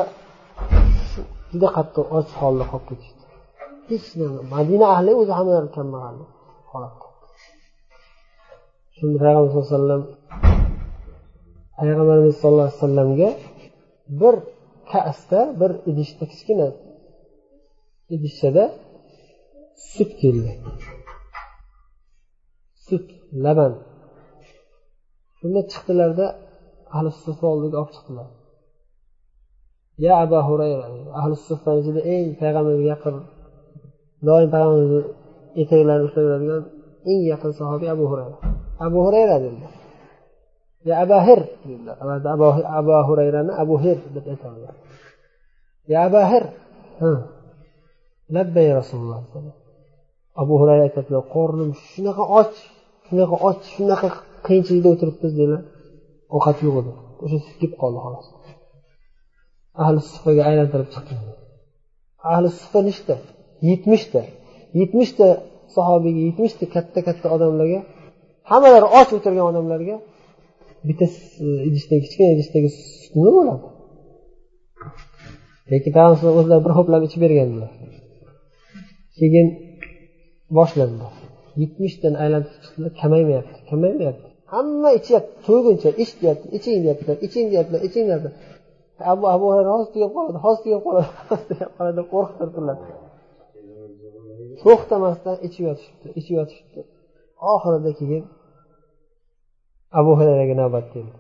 juda 1.51 1.69
qattiq 1.77 2.07
och 2.19 2.29
holda 2.41 2.65
qolib 2.73 2.87
ketishdi. 2.91 3.25
Hech 3.89 4.09
nima 4.19 4.41
madina 4.55 4.87
ahli 4.97 5.13
o'zi 5.21 5.33
hammalari 5.39 5.71
kambag'al 5.77 6.17
holatda 6.73 7.07
shunda 8.97 9.17
payg'ambar 9.23 9.49
sallallohu 9.51 9.69
alayhi 9.69 9.77
vasallam 9.77 10.03
payg'ambarimiz 11.79 12.35
sallallohu 12.41 12.67
alayhi 12.69 12.81
vasallamga 12.81 13.31
bir 14.21 14.35
kasda 14.93 15.41
bir 15.61 15.71
idishda 15.91 16.25
kichkina 16.33 16.69
idishchada 18.15 18.65
sut 19.93 20.11
keldi? 20.21 20.53
Sut 22.87 23.07
laban. 23.45 23.73
Shunda 25.39 25.61
chiqdilarda 25.73 26.27
ahli 26.97 27.11
sufa 27.25 27.47
oldiga 27.55 27.77
olib 27.83 27.93
chiqdilar. 27.97 28.29
Ya 30.05 30.13
abu 30.25 30.39
hurayra 30.49 30.85
ahli 31.21 31.35
suffani 31.49 31.79
ichida 31.83 32.01
eng 32.15 32.27
payg'ambarga 32.41 32.85
yaqin 32.93 33.17
doim 34.27 34.49
payg'ambarni 34.55 35.01
etaklarini 35.61 36.05
ushlab 36.09 36.25
yuradigan 36.27 36.63
eng 37.11 37.21
yaqin 37.33 37.53
sahobiy 37.59 37.89
abu 37.97 38.05
hurayra. 38.11 38.37
Abu 38.87 38.99
hurayra 39.07 39.37
dedilar 39.45 39.73
ya 40.89 40.95
abahir 41.03 41.41
dedilar. 41.69 41.97
Abu 42.81 42.93
hurayrani 43.09 43.53
abu 43.63 43.75
hir 43.85 43.99
deb 44.15 44.27
aytadilar. 44.33 44.75
Ya 45.93 45.99
abahir 46.09 46.45
labbay 48.37 48.69
rasululloh 48.81 49.19
abu 50.43 50.55
hurayra 50.61 50.83
aytadilar 50.89 51.23
qornim 51.35 51.71
shunaqa 51.89 52.25
och 52.39 52.53
shunaqa 53.07 53.37
och 53.49 53.59
shunaqa 53.73 54.09
qiyinchilikda 54.47 54.89
o'tiribmiz 54.95 55.33
dedilar. 55.39 55.63
Ovqat 56.35 56.57
yo'q 56.65 56.77
edi. 56.81 56.93
O'sha 57.25 57.39
kelib 57.59 57.75
qoldi 57.83 57.99
xolos. 58.05 58.27
Ahli 59.83 59.99
sufaga 60.13 60.43
aylantirib 60.51 60.91
chiqdi 60.95 61.15
ahli 62.33 62.49
sufa 62.61 62.81
nechta? 62.89 63.15
Yetmishta. 63.69 64.23
Yetmishta 64.81 65.27
sahobiyga 65.77 66.23
yetmishta 66.29 66.65
katta 66.75 67.01
katta 67.09 67.27
odamlarga 67.37 67.81
hammalari 68.51 68.87
och 68.99 69.09
o'tirgan 69.17 69.47
odamlarga 69.51 69.97
bitta 70.89 71.07
e, 71.45 71.47
idishdagi 71.69 72.03
kichkina 72.07 72.29
idishdagi 72.37 72.69
sut 73.03 73.13
nima 73.19 73.31
bo'ladi? 73.39 73.67
Lekin 75.73 75.91
payg'ambar 75.97 76.33
o'zlari 76.41 76.63
bir 76.67 76.73
ho'plab 76.79 77.03
ichib 77.07 77.21
bergandilar. 77.25 77.71
Keyin 79.19 79.47
boshlandi. 80.57 81.07
Yetmishdan 81.61 82.15
aylantirib 82.23 82.63
chiqdilar 82.65 82.93
kamaymayapti 83.01 83.59
kamaymayapti 83.71 84.29
hamma 84.55 84.91
ichyapti 84.99 85.35
to'yguncha 85.47 85.91
ich 86.03 86.13
deyapti 86.21 86.47
iching 86.59 86.79
deyaptilar 86.85 87.17
iching 87.27 87.47
deyaptilar 87.53 87.81
iching 87.89 88.05
deyaptilar 88.09 88.35
abu 89.13 89.25
abu 89.35 89.47
hozir 89.73 89.89
tugab 89.95 90.11
qoladi 90.17 90.39
hozir 90.45 90.63
tugab 90.65 90.83
qoladi 90.87 91.09
hozir 91.29 91.45
tugab 91.51 91.71
qoladi 91.77 91.95
deb 91.99 92.07
qo'rqtirdilar 92.15 92.77
to'xtamasdan 94.63 95.37
ichib 95.47 95.65
yotishibdi 95.69 96.09
ichib 96.21 96.35
yotishibdi 96.41 96.81
oxirida 97.53 97.91
keyin 97.99 98.25
abu 99.99 100.11
hurayraga 100.19 100.55
navbat 100.63 100.87
keldi 100.95 101.15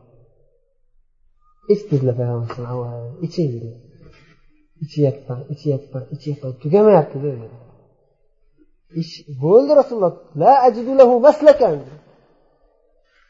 ich 1.72 1.82
dedilar 1.90 2.14
payg'ambar 2.20 3.00
iching 3.26 3.48
dedi 3.54 3.70
ichyapman 4.84 5.40
ichyapman 5.54 6.04
ichyapman 6.14 6.52
tugamayapti 6.62 7.16
dedi 7.24 7.46
ish 9.00 9.12
bo'ldi 9.42 9.72
rasululloh. 9.80 10.14
La 10.42 10.52
ajidu 10.66 10.92
lahu 11.00 11.14
maslakan. 11.26 11.74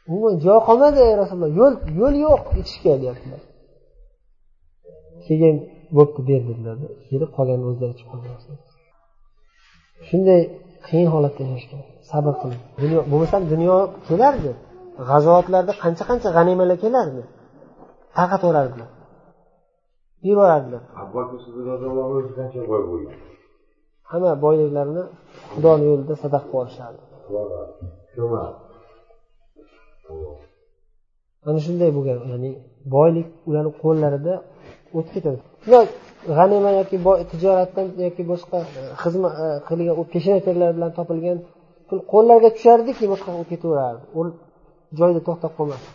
Umuman 0.08 0.34
joy 0.44 0.58
qolmadi 0.68 0.98
ey 1.08 1.14
rasululloh. 1.22 1.52
Yo'l 1.60 1.74
yo'l 2.00 2.14
yo'q 2.26 2.42
ichishga 2.60 2.94
deyaptilar. 3.02 3.42
Keyin 5.26 5.56
bo'pti 5.96 6.20
ber 6.28 6.40
dedilar. 6.48 6.76
Kelib 7.08 7.30
qolgan 7.36 7.60
o'zlari 7.68 7.94
chiqib 8.00 8.20
shunday 10.08 10.40
qiyin 10.86 11.08
holatda 11.14 11.42
yashashgan 11.44 11.82
sabr 12.10 12.34
qiling 12.40 12.62
dunyo 12.82 13.00
bo'lmasam 13.10 13.42
dunyo 13.52 13.76
kelardi. 14.08 14.52
G'azovatlarda 15.08 15.72
qancha 15.82 16.04
qancha 16.10 16.28
g'animalar 16.36 16.76
kelardi. 16.84 17.22
Tarqataverardilar 18.16 18.88
yuborardilar 20.28 20.82
hamma 24.10 24.32
boyliklarini 24.44 25.02
xudoni 25.52 25.84
yo'lida 25.90 26.14
sadaqa 26.22 26.46
qilib 26.52 26.98
yuborishardi 28.16 28.66
mana 31.44 31.58
shunday 31.66 31.90
bo'lgan 31.96 32.18
ya'ni 32.32 32.50
boylik 32.94 33.28
ularni 33.48 33.72
qo'llarida 33.82 34.34
o'tib 34.96 35.12
ketadi. 35.16 35.38
Ular 35.66 35.84
g'anima 36.38 36.70
yoki 36.78 36.96
tijoratdan 37.30 37.86
yoki 38.06 38.22
boshqa 38.32 38.58
e, 38.80 38.82
xizmat 39.02 39.32
e, 39.44 39.46
qilgan 39.68 39.94
peshina 40.14 40.38
terlari 40.46 40.72
bilan 40.78 40.90
topilgan 40.98 41.38
pul 41.88 41.98
qo'llariga 42.12 42.50
tushardiki 42.56 43.04
boshqa 43.12 43.30
o'tib 43.40 43.50
ketaverardi 43.52 44.04
joyida 44.98 45.20
to'xtab 45.28 45.52
qolmasdi 45.58 45.90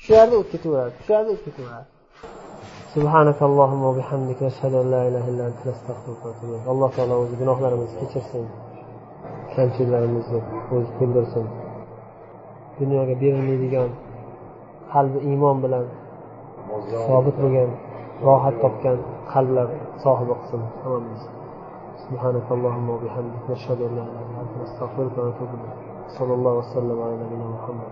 tushardi 0.00 0.34
o'tib 0.40 0.52
ketaverardi 0.54 0.94
tushardi 1.00 1.28
o'tib 1.34 1.46
ketaverardi 1.48 1.99
سبحانك 2.94 3.42
اللهم 3.42 3.82
وبحمدك 3.90 4.42
نشهد 4.42 4.74
ان 4.74 4.90
لا 4.90 5.08
اله 5.08 5.24
الا 5.30 5.44
انت 5.50 5.60
نستغفرك 5.70 6.20
ونتوب 6.26 6.50
اليك 6.50 6.64
alloh 6.72 6.90
taolo 6.96 7.14
o'zi 7.22 7.34
gunohlarimizni 7.40 7.96
kechirsin 8.00 8.44
kamchiliklarimizni 9.54 10.40
o'zi 10.74 10.90
to'ldirsin 10.98 11.46
dunyoga 12.80 13.14
berilmaydigan 13.22 13.90
qalbi 14.92 15.18
iymon 15.30 15.56
bilan 15.64 15.84
sobit 17.06 17.36
bo'lgan 17.42 17.70
rohat 18.26 18.56
topgan 18.62 18.98
qalblar 19.32 19.68
sohibi 20.04 20.34
qilsin 20.40 20.62
hammamizni 20.82 21.32
سبحانك 22.04 22.46
اللهم 22.56 22.86
وبحمدك 22.94 23.44
نشهد 23.52 23.78
ان 23.86 23.92
لا 23.98 24.04
اله 24.08 24.22
الا 24.28 24.40
انت 24.44 24.54
نستغفرك 24.62 25.14
ونتوب 25.18 25.50
اليك 25.56 25.76
صلى 26.18 26.32
الله 26.38 26.54
وسلم 26.62 26.96
على 27.04 27.14
نبينا 27.22 27.46
محمد 27.56 27.90